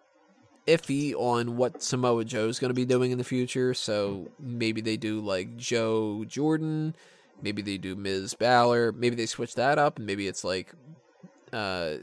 [0.67, 3.73] iffy on what Samoa Joe is going to be doing in the future.
[3.73, 6.95] So maybe they do like Joe Jordan,
[7.41, 10.73] maybe they do Miz Balor, maybe they switch that up, and maybe it's like
[11.53, 11.97] uh,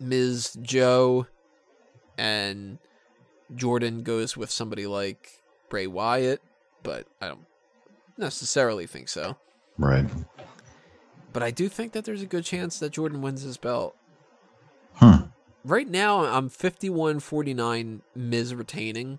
[0.00, 1.26] Miz Joe
[2.16, 2.78] and
[3.54, 6.40] Jordan goes with somebody like Bray Wyatt,
[6.82, 7.46] but I don't
[8.16, 9.36] necessarily think so.
[9.76, 10.06] Right.
[11.32, 13.96] But I do think that there's a good chance that Jordan wins his belt.
[14.94, 15.26] Hmm.
[15.64, 19.18] Right now, I'm 51 49 Miz retaining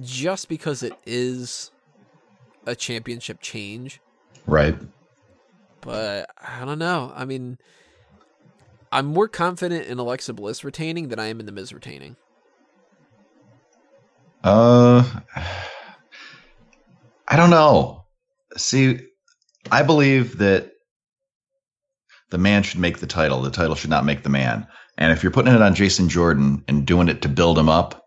[0.00, 1.70] just because it is
[2.66, 4.00] a championship change.
[4.46, 4.76] Right.
[5.80, 7.12] But I don't know.
[7.14, 7.58] I mean,
[8.90, 12.16] I'm more confident in Alexa Bliss retaining than I am in the Miz retaining.
[14.42, 15.04] Uh,
[17.28, 18.04] I don't know.
[18.56, 19.00] See,
[19.70, 20.72] I believe that
[22.30, 23.42] the man should make the title.
[23.42, 24.66] The title should not make the man.
[24.98, 28.06] And if you're putting it on Jason Jordan and doing it to build him up,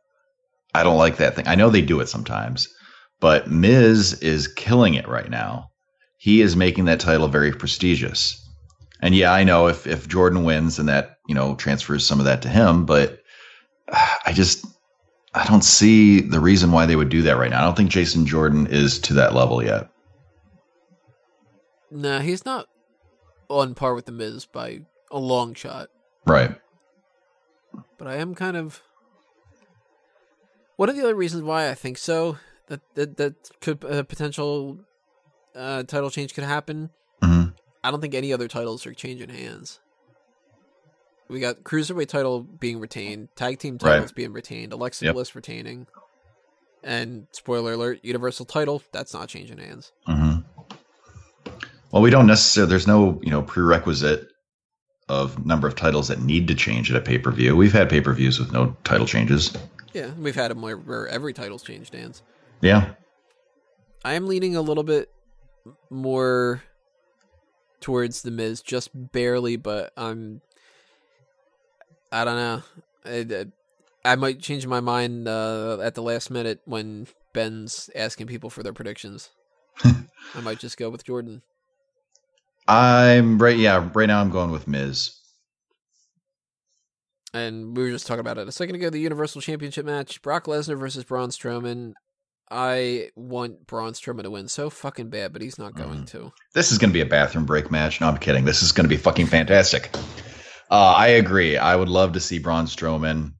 [0.73, 1.47] I don't like that thing.
[1.47, 2.67] I know they do it sometimes,
[3.19, 5.68] but Miz is killing it right now.
[6.19, 8.45] He is making that title very prestigious.
[9.01, 12.25] And yeah, I know if if Jordan wins and that, you know, transfers some of
[12.25, 13.23] that to him, but
[13.88, 14.65] uh, I just
[15.34, 17.60] I don't see the reason why they would do that right now.
[17.60, 19.89] I don't think Jason Jordan is to that level yet.
[21.89, 22.67] Nah, he's not
[23.47, 25.89] on par with the Miz by a long shot.
[26.25, 26.53] Right.
[27.97, 28.82] But I am kind of
[30.75, 34.79] one of the other reasons why I think so that that that could a potential
[35.55, 36.89] uh, title change could happen.
[37.23, 37.43] hmm
[37.83, 39.79] I don't think any other titles are changing hands.
[41.29, 44.15] We got cruiserweight title being retained, tag team titles Right.
[44.15, 45.13] being retained, Alexa Yep.
[45.13, 45.88] Bliss retaining,
[46.83, 49.91] and spoiler alert: Universal title that's not changing hands.
[50.05, 50.38] hmm
[51.91, 52.69] Well, we don't necessarily.
[52.69, 54.27] There's no you know prerequisite
[55.07, 57.55] of number of titles that need to change at a pay per view.
[57.55, 59.55] We've had pay per views with no title changes.
[59.93, 62.21] Yeah, we've had them where, where every title's changed hands.
[62.62, 62.93] Yeah.
[64.05, 65.09] I am leaning a little bit
[65.89, 66.63] more
[67.82, 70.41] towards the Miz, just barely, but I'm.
[72.12, 72.63] I don't know.
[73.05, 73.45] I,
[74.03, 78.63] I might change my mind uh, at the last minute when Ben's asking people for
[78.63, 79.29] their predictions.
[79.84, 81.41] I might just go with Jordan.
[82.67, 83.58] I'm right.
[83.58, 85.15] Yeah, right now I'm going with Miz.
[87.34, 88.89] And we were just talking about it a second ago.
[88.89, 91.93] The Universal Championship match: Brock Lesnar versus Braun Strowman.
[92.51, 96.31] I want Braun Strowman to win so fucking bad, but he's not going to.
[96.55, 98.01] This is going to be a bathroom break match.
[98.01, 98.45] No, I'm kidding.
[98.45, 99.91] This is going to be fucking fantastic.
[100.71, 101.57] Uh, I agree.
[101.57, 103.33] I would love to see Braun Strowman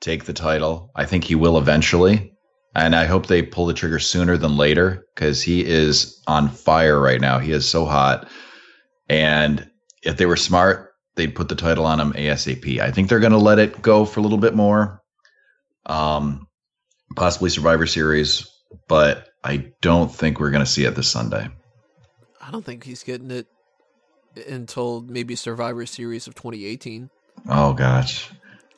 [0.00, 0.90] take the title.
[0.94, 2.32] I think he will eventually.
[2.74, 7.00] And I hope they pull the trigger sooner than later because he is on fire
[7.00, 7.38] right now.
[7.38, 8.28] He is so hot.
[9.08, 9.68] And
[10.02, 12.78] if they were smart, they'd put the title on him ASAP.
[12.78, 15.02] I think they're going to let it go for a little bit more.
[15.86, 16.47] Um,
[17.16, 18.48] possibly Survivor Series,
[18.88, 21.48] but I don't think we're going to see it this Sunday.
[22.40, 23.46] I don't think he's getting it
[24.48, 27.10] until maybe Survivor Series of 2018.
[27.48, 28.30] Oh gosh.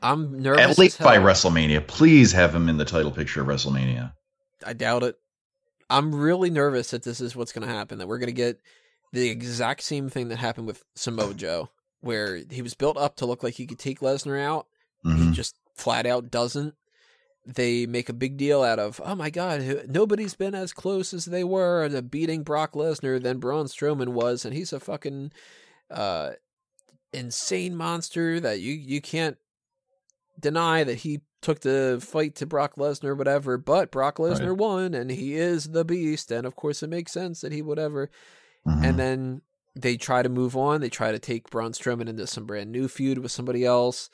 [0.02, 0.64] I'm nervous.
[0.64, 1.18] At least by.
[1.18, 1.86] WrestleMania.
[1.86, 4.12] Please have him in the title picture of WrestleMania.
[4.64, 5.16] I doubt it.
[5.90, 7.98] I'm really nervous that this is what's going to happen.
[7.98, 8.58] That we're going to get
[9.12, 11.68] the exact same thing that happened with Samoa Joe,
[12.00, 14.66] where he was built up to look like he could take Lesnar out.
[15.02, 15.32] He Mhm.
[15.32, 16.74] just flat out doesn't.
[17.54, 21.24] They make a big deal out of, oh my god, nobody's been as close as
[21.24, 25.32] they were to beating Brock Lesnar than Braun Strowman was, and he's a fucking
[25.90, 26.32] uh,
[27.12, 29.36] insane monster that you you can't
[30.38, 33.58] deny that he took the fight to Brock Lesnar, whatever.
[33.58, 34.56] But Brock Lesnar Right.
[34.56, 38.10] won, and he is the beast, and of course it makes sense that he whatever.
[38.66, 38.84] Mhm.
[38.84, 39.42] And then
[39.74, 40.80] they try to move on.
[40.80, 44.10] They try to take Braun Strowman into some brand new feud with somebody else.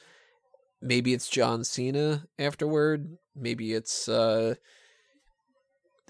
[0.83, 3.17] Maybe it's John Cena afterward.
[3.35, 4.55] Maybe it's uh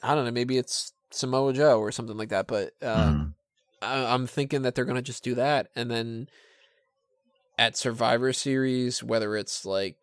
[0.02, 0.30] I don't know.
[0.30, 2.46] Maybe it's Samoa Joe or something like that.
[2.46, 3.34] But uh, Mhm.
[3.82, 6.28] I, I'm thinking that they're gonna just do that, and then
[7.58, 9.96] at Survivor Series, whether it's like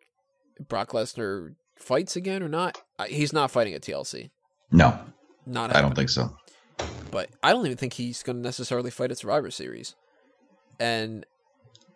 [0.68, 4.30] Brock Lesnar fights again or not, he's not fighting at TLC.
[4.72, 4.98] no,
[5.46, 6.36] Not I don't think so.
[7.10, 9.94] but I don't even think he's going to necessarily fight at Survivor Series.
[10.80, 11.24] And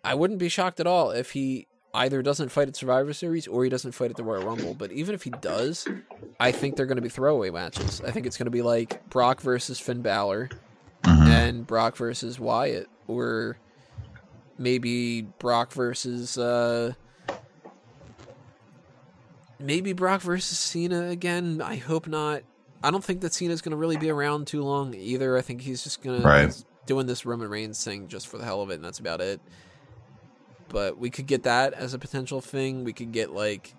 [0.05, 3.65] I wouldn't be shocked at all if he either doesn't fight at Survivor Series or
[3.65, 4.75] he doesn't fight at the Royal Rumble.
[4.75, 5.87] But even if he does,
[6.39, 8.01] I think they're going to be throwaway matches.
[8.07, 10.51] I think it's going to be like Brock versus Finn Balor
[11.05, 11.27] Mhm.
[11.29, 13.57] and Brock versus Wyatt, or
[14.59, 16.93] maybe Brock versus uh
[19.59, 21.61] maybe Brock versus Cena again.
[21.63, 22.43] I hope not.
[22.83, 25.37] I don't think that Cena's going to really be around too long either.
[25.37, 26.51] I think he's just going Right.
[26.51, 29.21] to doing this Roman Reigns thing just for the hell of it, and that's about
[29.21, 29.41] it.
[30.69, 32.85] But we could get that as a potential thing.
[32.85, 33.75] We could get like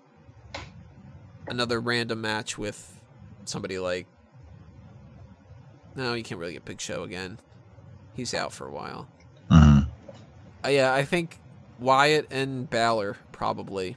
[1.46, 3.00] another random match with
[3.44, 4.06] somebody like.
[5.94, 7.38] No, you can't really get Big Show again.
[8.14, 9.08] He's out for a while.
[9.50, 9.88] Mhm.
[10.64, 11.38] Uh, yeah, I think
[11.78, 13.96] Wyatt and Balor probably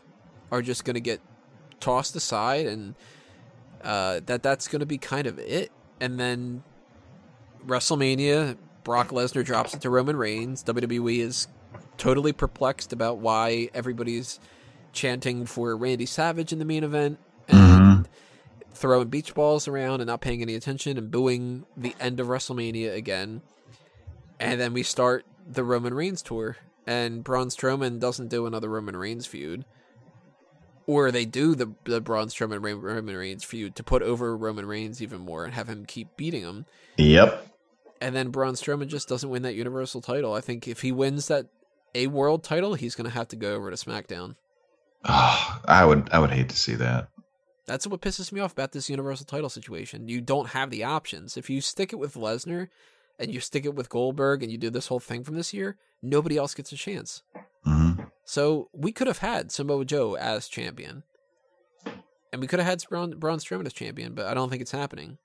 [0.51, 1.19] are just going to get
[1.79, 2.95] tossed aside, and
[3.83, 5.71] uh, that that's going to be kind of it.
[5.99, 6.63] And then
[7.65, 10.63] WrestleMania, Brock Lesnar drops it to Roman Reigns.
[10.63, 11.47] WWE is
[12.03, 14.37] totally perplexed about why everybody's
[14.91, 18.01] chanting for Randy Savage in the main event and mm-hmm.
[18.73, 22.93] throwing beach balls around and not paying any attention and booing the end of WrestleMania
[22.93, 23.41] again.
[24.37, 28.97] And then we start the Roman Reigns tour, and Braun Strowman doesn't do another Roman
[28.97, 29.63] Reigns feud.
[30.85, 35.01] Or they do the the Braun Strowman Roman Reigns feud to put over Roman Reigns
[35.01, 36.65] even more and have him keep beating him.
[36.97, 37.47] Yep.
[38.01, 40.33] And then Braun Strowman just doesn't win that Universal title.
[40.33, 41.45] I think if he wins that
[41.95, 44.35] a world title, he's going to have to go over to SmackDown.
[45.05, 47.09] Oh, I would I would hate to see that.
[47.65, 50.09] That's what pisses me off about this Universal title situation.
[50.09, 51.37] You don't have the options.
[51.37, 52.67] If you stick it with Lesnar
[53.17, 55.77] and you stick it with Goldberg and you do this whole thing from this year,
[56.01, 57.23] nobody else gets a chance.
[57.63, 57.93] hmm
[58.25, 61.03] So we could have had Samoa Joe as champion.
[62.33, 64.71] And we could have had Braun, Braun Strowman as champion, but I don't think it's
[64.71, 65.17] happening.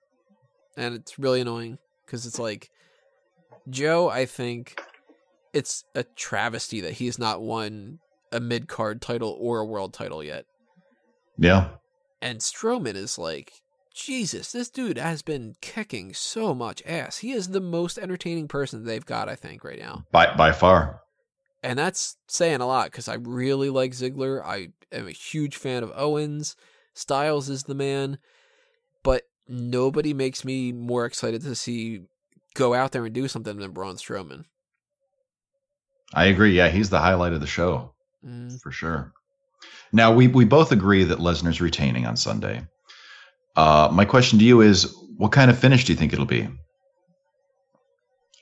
[0.76, 2.70] And it's really annoying because it's like
[3.68, 4.80] Joe, I think
[5.52, 7.98] it's a travesty that he's not won
[8.32, 10.44] a mid card title or a world title yet.
[11.36, 11.68] Yeah.
[12.20, 13.52] And Strowman is like,
[13.94, 17.18] Jesus, this dude has been kicking so much ass.
[17.18, 20.04] He is the most entertaining person they've got, I think, right now.
[20.12, 21.00] By by far.
[21.62, 24.44] And that's saying a lot because I really like Ziggler.
[24.44, 26.54] I am a huge fan of Owens.
[26.94, 28.18] Styles is the man.
[29.02, 32.02] But nobody makes me more excited to see
[32.54, 34.44] go out there and do something than Braun Strowman.
[36.14, 36.56] I agree.
[36.56, 37.94] Yeah, he's the highlight of the show
[38.24, 39.12] Mm, for sure.
[39.92, 42.66] Now we we both agree that Lesnar's retaining on Sunday.
[43.56, 46.48] Uh, my question to you is, what kind of finish do you think it'll be?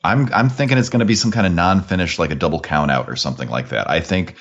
[0.02, 2.90] I'm I'm thinking it's going to be some kind of non-finish, like a double count
[2.90, 3.88] out or something like that.
[3.88, 4.36] I think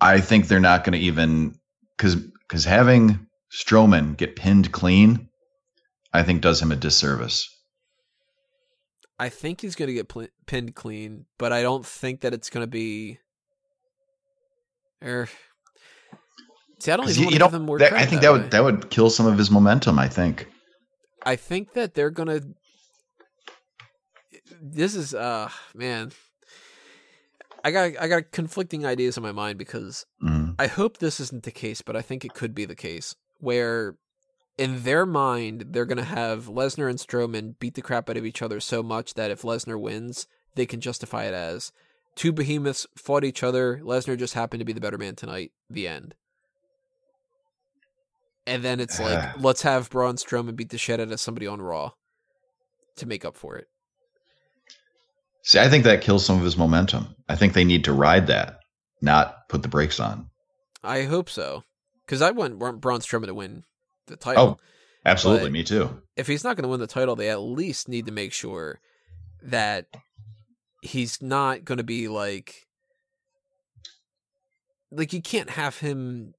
[0.00, 1.58] I think they're not going to even
[1.96, 5.28] because because having Strowman get pinned clean,
[6.12, 7.48] I think does him a disservice.
[9.18, 12.50] I think he's going to get pl- pinned clean, but I don't think that it's
[12.50, 13.18] going to be.
[15.02, 15.28] Er,
[16.78, 17.52] see, I don't even You, you give don't.
[17.52, 19.98] them more that- I think that that would that would kill some of his momentum.
[19.98, 20.46] I think.
[21.24, 22.40] I think that they're gonna.
[24.60, 26.12] This is uh man.
[27.64, 30.54] I got I got conflicting ideas in my mind because Mhm.
[30.58, 33.96] I hope this isn't the case, but I think it could be the case where
[34.58, 38.42] in their mind they're gonna have Lesnar and Strowman beat the crap out of each
[38.42, 41.72] other so much that if Lesnar wins, they can justify it as
[42.16, 43.80] two behemoths fought each other.
[43.82, 45.52] Lesnar just happened to be the better man tonight.
[45.70, 46.14] The end.
[48.46, 51.62] And then it's like, let's have Braun Strowman beat the shit out of somebody on
[51.62, 51.92] Raw
[52.96, 53.68] to make up for it.
[55.42, 57.14] See, I think that kills some of his momentum.
[57.28, 58.58] I think they need to ride that,
[59.00, 60.28] not put the brakes on.
[60.82, 61.62] I hope so,
[62.04, 63.64] because I want Bra- Braun Strowman to win
[64.08, 64.58] the title.
[64.60, 64.64] Oh,
[65.06, 66.02] absolutely, But- me too.
[66.16, 68.80] If he's not going to win the title, they at least need to make sure
[69.42, 69.86] that
[70.82, 72.66] he's not going to be like,
[74.90, 76.34] like you can't have him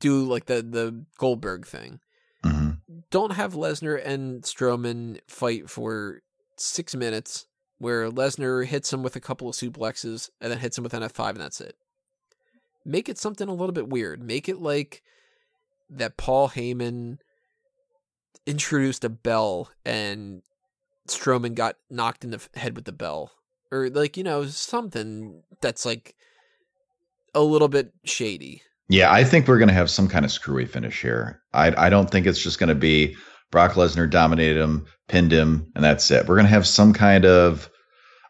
[0.00, 2.00] do like the the Goldberg thing.
[2.44, 2.70] hmm
[3.10, 6.22] Don't have Lesnar and Strowman fight for
[6.56, 7.46] six minutes.
[7.78, 11.02] where Lesnar hits him with a couple of suplexes and then hits him with an
[11.02, 11.74] F5 and that's it.
[12.84, 14.22] Make it something a little bit weird.
[14.22, 15.02] Make it like
[15.92, 17.18] that Paul Heyman
[18.46, 20.42] introduced a bell and
[21.08, 23.30] Strowman got knocked in the head with the bell.
[23.70, 26.14] Or like, you know, something that's like
[27.34, 28.62] a little bit shady.
[28.88, 31.40] Yeah, I think we're going to have some kind of screwy finish here.
[31.54, 33.16] I I don't think it's just going to be
[33.50, 36.26] Brock Lesnar dominated him, pinned him, and that's it.
[36.26, 37.70] We're going to have some kind of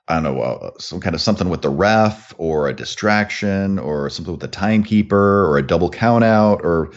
[0.08, 4.10] I don't know, uh, some kind of something with the ref or a distraction or
[4.10, 6.92] something with the timekeeper or a double count out or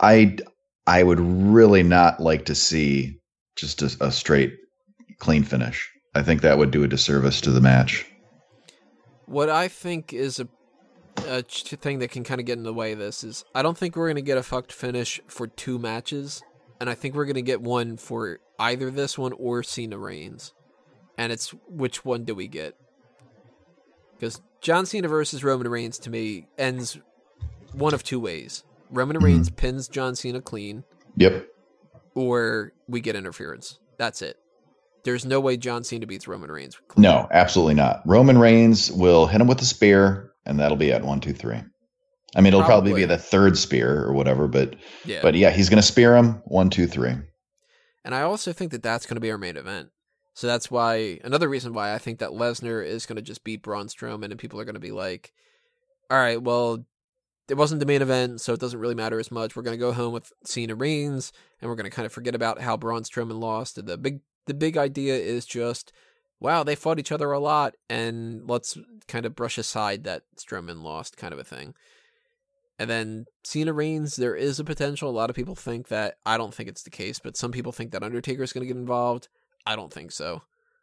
[0.00, 0.38] I
[0.86, 3.20] I would really not like to see
[3.56, 4.56] just a, a straight
[5.18, 5.90] clean finish.
[6.14, 8.06] I think that would do a disservice to the match.
[9.26, 10.48] What I think is a,
[11.26, 13.76] a thing that can kind of get in the way of this is I don't
[13.76, 16.42] think we're going to get a fucked finish for two matches,
[16.80, 20.54] and I think we're going to get one for either this one or Cena Reigns,
[21.18, 22.74] and it's which one do we get?
[24.14, 26.98] Because John Cena versus Roman Reigns to me ends
[27.72, 29.24] one of two ways: Roman mm-hmm.
[29.24, 30.84] Reigns pins John Cena clean.
[31.16, 31.48] Yep.
[32.14, 33.78] Or we get interference.
[33.98, 34.36] That's it.
[35.04, 36.76] There's no way John Cena beats Roman Reigns.
[36.88, 37.02] Clean.
[37.02, 38.02] No, absolutely not.
[38.04, 41.60] Roman Reigns will hit him with a spear, and that'll be at one, two, three.
[42.36, 45.50] I mean, it'll probably, probably be the third spear or whatever, but yeah, but yeah,
[45.50, 47.14] he's going to spear him one, two, three.
[48.04, 49.90] And I also think that that's going to be our main event.
[50.34, 53.62] So that's why another reason why I think that Lesnar is going to just beat
[53.62, 55.32] Braun Strowman, and people are going to be like,
[56.10, 56.84] "All right, well,
[57.48, 59.56] it wasn't the main event, so it doesn't really matter as much.
[59.56, 62.34] We're going to go home with Cena Reigns, and we're going to kind of forget
[62.34, 63.84] about how Braun Strowman lost.
[63.84, 65.92] The big the big idea is just,
[66.40, 68.76] wow, they fought each other a lot, and let's
[69.06, 71.74] kind of brush aside that Strowman lost kind of a thing.
[72.78, 75.10] And then Cena Reigns, there is a potential.
[75.10, 76.14] A lot of people think that.
[76.24, 78.72] I don't think it's the case, but some people think that Undertaker is going to
[78.72, 79.28] get involved.
[79.66, 80.42] I don't think so.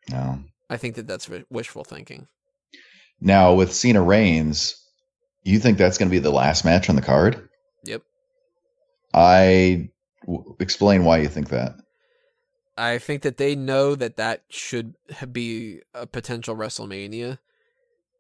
[0.10, 0.40] No.
[0.70, 2.28] I think that that's wishful thinking.
[3.22, 4.85] Now, with Cena Reigns,
[5.46, 7.48] you think that's going to be the last match on the card?
[7.86, 8.02] Yep.
[9.14, 9.90] I
[10.26, 11.76] w- explain why you think that.
[12.78, 14.96] I think that they know that that should
[15.32, 17.38] be a potential WrestleMania.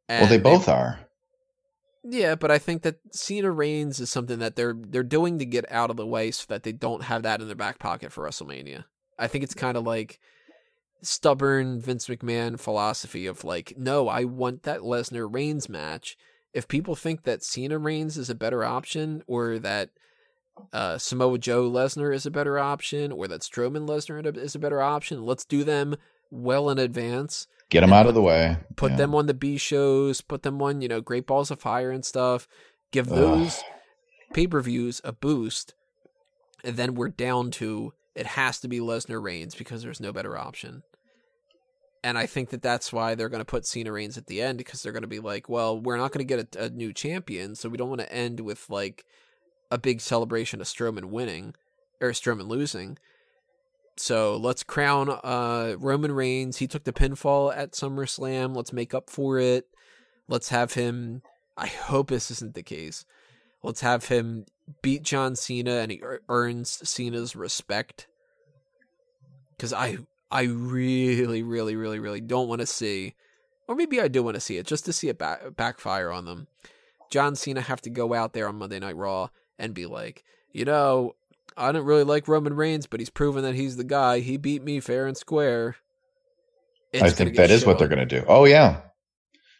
[0.07, 0.99] well, they both they, are.
[2.07, 5.69] Yeah, but I think that Cena Reigns is something that they're they're doing to get
[5.71, 8.23] out of the way so that they don't have that in their back pocket for
[8.23, 8.85] WrestleMania.
[9.17, 10.19] I think it's kind of like
[11.01, 16.15] stubborn Vince McMahon philosophy of like, no, I want that Lesnar Reigns match
[16.55, 19.89] if people think that Cena Reigns is a better option, or that
[20.71, 24.81] uh, Samoa Joe Lesnar is a better option, or that Strowman Lesnar is a better
[24.81, 25.97] option, let's do them
[26.31, 27.47] well in advance.
[27.69, 28.57] Get them out put, of the way.
[28.77, 28.97] Put yeah.
[28.97, 30.21] them on the B shows.
[30.21, 32.47] Put them on, you know, Great Balls of Fire and stuff.
[32.91, 33.61] Give those
[34.33, 35.73] pay per views a boost,
[36.63, 40.37] and then we're down to it has to be Lesnar Reigns because there's no better
[40.37, 40.83] option
[42.05, 44.59] and I think that that's why they're going to put Cena Reigns at the end
[44.59, 46.93] because they're going to be like, well, we're not going to get a, a, new
[46.93, 49.05] champion, so we don't want to end with like
[49.71, 51.55] a big celebration of Strowman winning
[51.99, 52.99] or Strowman losing.
[53.97, 56.57] So let's crown uh, Roman Reigns.
[56.57, 58.55] He took the pinfall at SummerSlam.
[58.55, 59.65] Let's make up for it.
[60.27, 61.23] Let's have him.
[61.57, 63.03] I hope this isn't the case.
[63.63, 64.45] Let's have him
[64.83, 68.05] beat John Cena and he earns Cena's respect.
[69.57, 69.97] Because I
[70.31, 73.13] I really, really, really, really don't want to see,
[73.67, 76.25] or maybe I do want to see it just to see it back, backfire on
[76.25, 76.47] them.
[77.09, 80.65] John Cena have to go out there on Monday Night Raw and be like, you
[80.65, 81.15] know,
[81.57, 84.19] I don't really like Roman Reigns, but he's proven that he's the guy.
[84.19, 85.75] He beat me fair and square.
[86.91, 88.25] It's I think that is what they're going to do.
[88.27, 88.81] Oh yeah,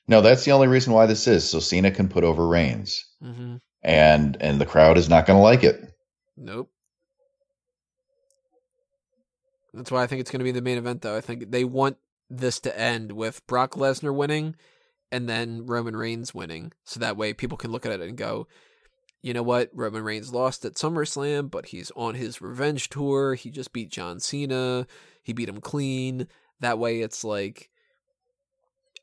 [0.08, 3.58] no, that's the only reason why this is so Cena can put over Reigns, mm-hmm.
[3.84, 5.82] and and the crowd is not going to like it.
[6.38, 6.70] Nope.
[9.76, 11.16] That's why I think it's going to be the main event, though.
[11.16, 11.98] I think they want
[12.30, 14.56] this to end with Brock Lesnar winning
[15.12, 16.72] and then Roman Reigns winning.
[16.84, 18.48] So that way people can look at it and go,
[19.22, 19.70] you know what?
[19.74, 23.36] Roman Reigns lost at SummerSlam, but he's on his revenge tour.
[23.36, 24.86] He just beat John Cena.
[25.24, 26.28] He beat him clean.
[26.60, 27.70] That way it's like,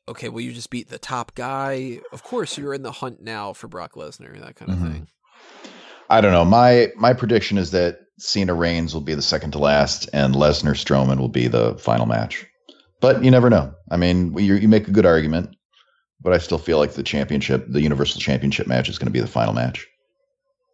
[0.07, 1.99] okay, well, you just beat the top guy.
[2.11, 4.91] Of course, you're in the hunt now for Brock Lesnar, that kind of mm-hmm.
[4.91, 5.07] thing.
[6.13, 6.45] I don't know.
[6.45, 10.75] My my prediction is that Cena Reigns will be the second to last, and Lesnar
[10.75, 12.45] Strowman will be the final match.
[13.01, 13.73] But you never know.
[13.89, 15.55] I mean, you, you make a good argument,
[16.21, 19.21] but I still feel like the championship, the Universal Championship match, is going to be
[19.21, 19.87] the final match.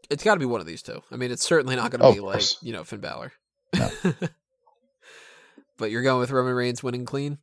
[0.09, 1.01] It's got to be one of these two.
[1.09, 3.31] I mean, it's certainly not going to oh, be like you know Finn Balor.
[3.73, 3.89] No.
[5.77, 7.37] but you're going with Roman Reigns winning clean.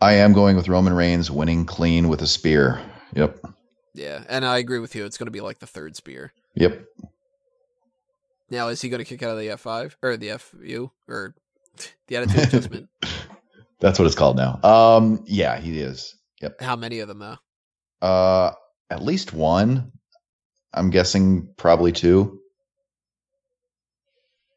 [0.00, 2.80] I am going with Roman Reigns winning clean with a spear.
[3.12, 3.44] Yep.
[3.92, 5.04] Yeah, and I agree with you.
[5.04, 6.32] It's going to be like the third spear.
[6.54, 6.86] Yep.
[8.52, 11.34] Now, is he going to kick out of the F5 or the FU or
[12.06, 12.90] the attitude adjustment?
[13.80, 14.60] That's what it's called now.
[14.62, 16.14] Um, yeah, he is.
[16.42, 16.60] Yep.
[16.60, 18.06] How many of them though?
[18.06, 18.52] Uh,
[18.90, 19.90] at least one.
[20.74, 22.40] I'm guessing probably two.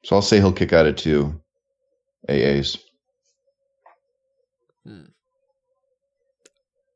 [0.03, 1.41] So I'll say he'll kick out of two
[2.27, 2.77] AAs.
[4.85, 5.05] Hmm.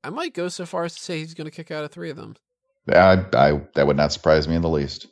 [0.04, 2.10] I might go so far as to say he's going to kick out of three
[2.10, 2.36] of them.
[2.90, 5.08] I, I that would not surprise me in the least.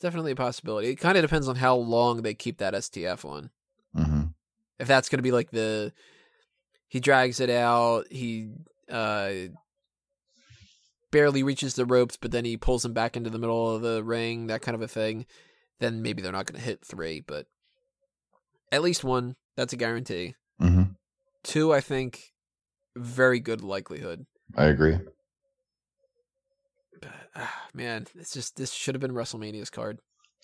[0.00, 0.88] Definitely a possibility.
[0.88, 3.50] It kind of depends on how long they keep that STF on.
[3.94, 4.22] hmm
[4.78, 5.92] If that's going to be like the
[6.88, 8.50] he drags it out, he
[8.90, 9.32] uh
[11.10, 14.02] barely reaches the ropes, but then he pulls him back into the middle of the
[14.02, 15.26] ring, that kind of a thing,
[15.80, 17.46] then maybe they're not going to hit three, but
[18.70, 20.34] at least one, that's a guarantee.
[20.58, 20.82] hmm
[21.42, 22.32] Two, I think,
[22.94, 24.26] very good likelihood.
[24.56, 24.98] I agree.
[27.00, 29.98] But, ah, man, it's just this should have been WrestleMania's card.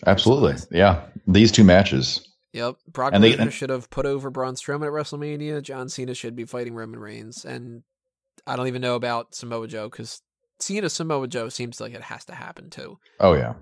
[0.06, 0.54] Absolutely.
[0.70, 1.06] Yeah.
[1.26, 2.28] These two matches.
[2.52, 5.60] Yep, Brock And they- Lesnar should have put over Braun Strowman at WrestleMania.
[5.62, 7.82] John Cena should be fighting Roman Reigns, and
[8.46, 10.22] I don't even know about Samoa Joe because
[10.58, 12.98] Cena Samoa Joe seems like it has to happen too.
[13.20, 13.54] Oh yeah.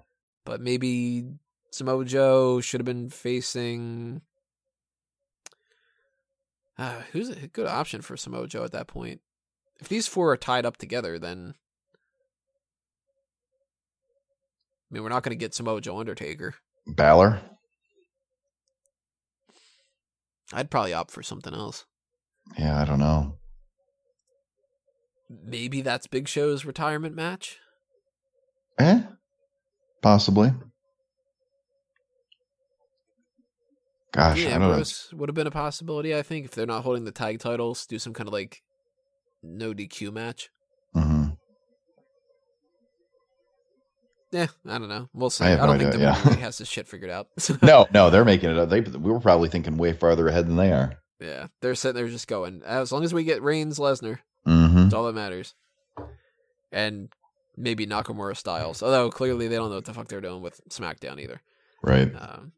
[0.45, 1.25] But maybe
[1.73, 4.21] Samoa Joe should have been facing.
[6.79, 9.21] Uh, who's a good option for Samoa Joe at that point?
[9.81, 11.55] If these four are tied up together, then
[14.84, 16.55] I mean we're not going to get Samoa Joe Undertaker.
[16.87, 17.41] Balor.
[20.53, 21.85] I'd probably opt for something else.
[22.59, 23.39] Yeah, I don't know.
[25.29, 27.59] Maybe that's Big Show's retirement match.
[28.79, 29.03] Eh?
[30.01, 30.53] Possibly.
[34.13, 34.67] Gosh, yeah, I don't know.
[34.67, 36.15] Ambrose would have been a possibility.
[36.15, 38.63] I think if they're not holding the tag titles, do some kind of like
[39.43, 40.51] no DQ match.
[44.35, 45.09] Yeah, I don't know.
[45.15, 45.45] We'll see.
[45.45, 46.37] I I, have no don't think idea, WWE yeah.
[46.39, 47.29] has this shit figured out.
[47.63, 48.69] No, no, they're making it up.
[48.69, 50.95] They we were probably thinking way farther ahead than they are.
[51.21, 52.63] yeah, they're sitting there just going.
[52.67, 55.55] As long as we get Reigns, Lesnar, hmm that's all that matters.
[56.73, 57.11] And
[57.57, 58.83] maybe Nakamura Styles.
[58.83, 61.41] Although clearly they don't know what the fuck they're doing with SmackDown either.
[61.81, 62.13] Right.
[62.19, 62.51] Um,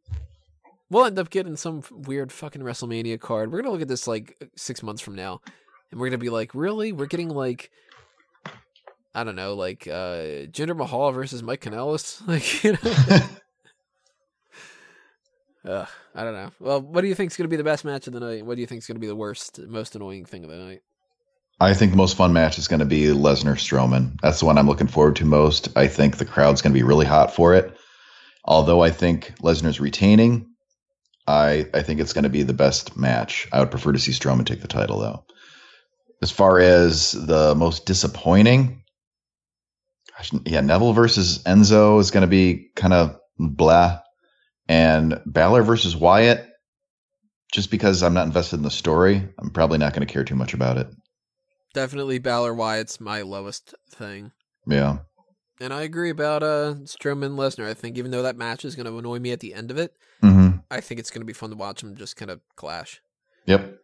[0.88, 3.52] we'll end up getting some weird fucking WrestleMania card.
[3.52, 5.42] We're gonna look at this like six months from now,
[5.90, 6.92] and we're gonna be like, really?
[6.92, 7.70] We're getting like,
[9.16, 12.78] I don't know, like uh Jinder Mahal versus Mike Kanellis, like you know.
[15.72, 16.50] Ugh, I don't know.
[16.60, 18.44] Well, what do you think is gonna be the best match of the night?
[18.44, 20.82] What do you think is gonna be the worst, most annoying thing of the night?
[21.58, 24.20] I think the most fun match is going to be Lesnar Strowman.
[24.20, 25.68] That's the one I'm looking forward to most.
[25.74, 27.74] I think the crowd's going to be really hot for it.
[28.44, 30.46] Although I think Lesnar's retaining,
[31.26, 33.48] I I think it's going to be the best match.
[33.52, 35.24] I would prefer to see Strowman take the title though.
[36.20, 38.82] As far as the most disappointing,
[40.44, 44.00] yeah, Neville versus Enzo is going to be kind of blah,
[44.68, 46.46] and Balor versus Wyatt.
[47.52, 50.34] Just because I'm not invested in the story, I'm probably not going to care too
[50.34, 50.88] much about it.
[51.74, 54.32] Definitely Balor Wyatt's my lowest thing.
[54.66, 54.98] Yeah.
[55.60, 57.66] And I agree about uh Strowman Lesnar.
[57.66, 59.78] I think even though that match is going to annoy me at the end of
[59.78, 59.92] it,
[60.22, 60.58] Mm-hmm.
[60.70, 63.00] I think it's going to be fun to watch them just kind of clash.
[63.46, 63.78] Yep.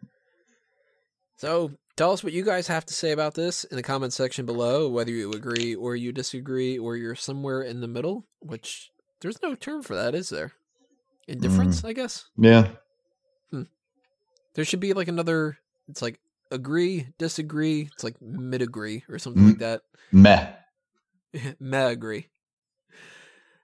[1.37, 4.47] So tell us what you guys have to say about this in the comment section
[4.47, 8.91] below, whether you agree or you disagree or you're somewhere in the middle, which
[9.21, 10.53] there's no term for that, is there?
[11.29, 12.25] Indifference, I guess.
[12.37, 12.69] Yeah.
[14.55, 15.57] There should be like another,
[15.89, 16.21] it's like
[16.51, 19.49] agree, disagree, it's like mid agree or something Mm.
[19.49, 19.83] like that.
[20.13, 20.53] Meh.
[21.61, 22.27] Meh agree.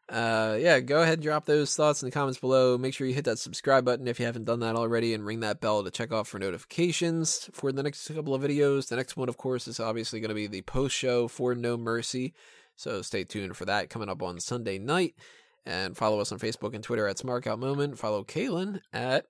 [0.09, 2.79] Uh, yeah, go ahead and drop those thoughts in the comments below.
[2.79, 5.41] Make sure you hit that subscribe button if you haven't done that already, and ring
[5.41, 8.89] that bell to check off for notifications for the next couple of videos.
[8.89, 11.77] The next one, of course, is obviously going to be the post show for No
[11.77, 12.33] Mercy,
[12.77, 15.15] so stay tuned for that coming up on Sunday night.
[15.67, 17.99] And follow us on Facebook and Twitter at Smark Out Moment.
[17.99, 19.27] Follow Kaylin at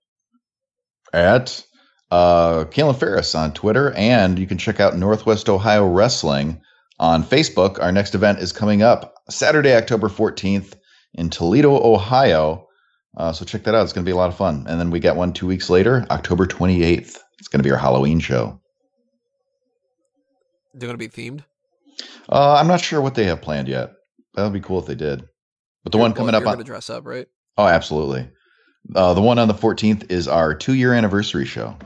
[1.13, 1.65] At
[2.13, 6.61] uh, Ferris on Twitter, and you can check out Northwest Ohio Wrestling
[7.01, 7.81] on Facebook.
[7.81, 10.75] Our next event is coming up Saturday, October 14th
[11.15, 12.67] in Toledo, Ohio.
[13.17, 13.83] Uh, so check that out.
[13.85, 14.67] It's going to be a lot of fun.
[14.69, 17.19] And then we got one two weeks later, October 28th.
[17.39, 18.61] It's going to be our Halloween show.
[20.75, 21.45] they're going to be themed.
[22.29, 23.93] Uh, I'm not sure what they have planned yet.
[24.35, 25.25] That would be cool if they did.
[25.83, 27.27] But the one coming you're up on dress up, right?
[27.57, 28.29] oh, absolutely.
[28.95, 31.77] Uh, the one on the 14th is our two year anniversary show.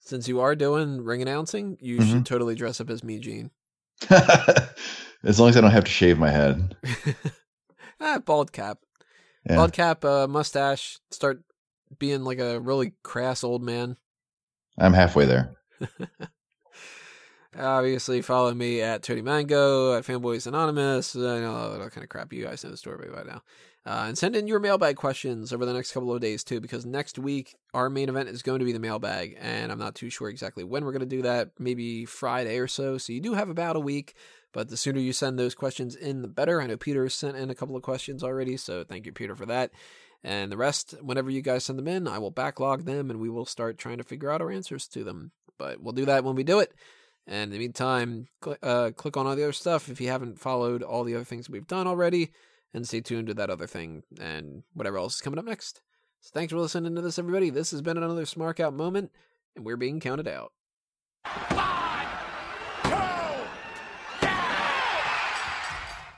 [0.00, 2.10] Since you are doing ring announcing, you Mhm.
[2.10, 3.50] should totally dress up as me, Gene.
[5.24, 6.76] as long as I don't have to shave my head.
[8.00, 8.78] ah, bald cap.
[9.48, 9.56] Yeah.
[9.56, 11.42] Bald cap, uh, mustache, start
[11.98, 13.96] being like a really crass old man.
[14.78, 15.56] I'm halfway there.
[17.58, 22.08] Obviously, follow me at Tony Mango, at Fanboys Anonymous, I know all that kind of
[22.08, 22.32] crap.
[22.32, 23.42] You guys know the story by now.
[23.88, 26.84] Uh, and send in your mailbag questions over the next couple of days, too, because
[26.84, 30.10] next week our main event is going to be the mailbag, and I'm not too
[30.10, 31.52] sure exactly when we're going to do that.
[31.58, 32.98] Maybe Friday or so.
[32.98, 34.12] So you do have about a week,
[34.52, 36.60] but the sooner you send those questions in, the better.
[36.60, 39.34] I know Peter has sent in a couple of questions already, so thank you, Peter,
[39.34, 39.70] for that.
[40.22, 43.30] And the rest, whenever you guys send them in, I will backlog them and we
[43.30, 45.32] will start trying to figure out our answers to them.
[45.56, 46.74] But we'll do that when we do it.
[47.26, 50.38] And in the meantime, cl- uh, click on all the other stuff if you haven't
[50.38, 52.32] followed all the other things we've done already,
[52.74, 55.80] and stay tuned to that other thing and whatever else is coming up next.
[56.20, 57.50] So thanks for listening to this, everybody.
[57.50, 59.12] This has been another Smark Out moment,
[59.54, 60.52] and we're being counted out.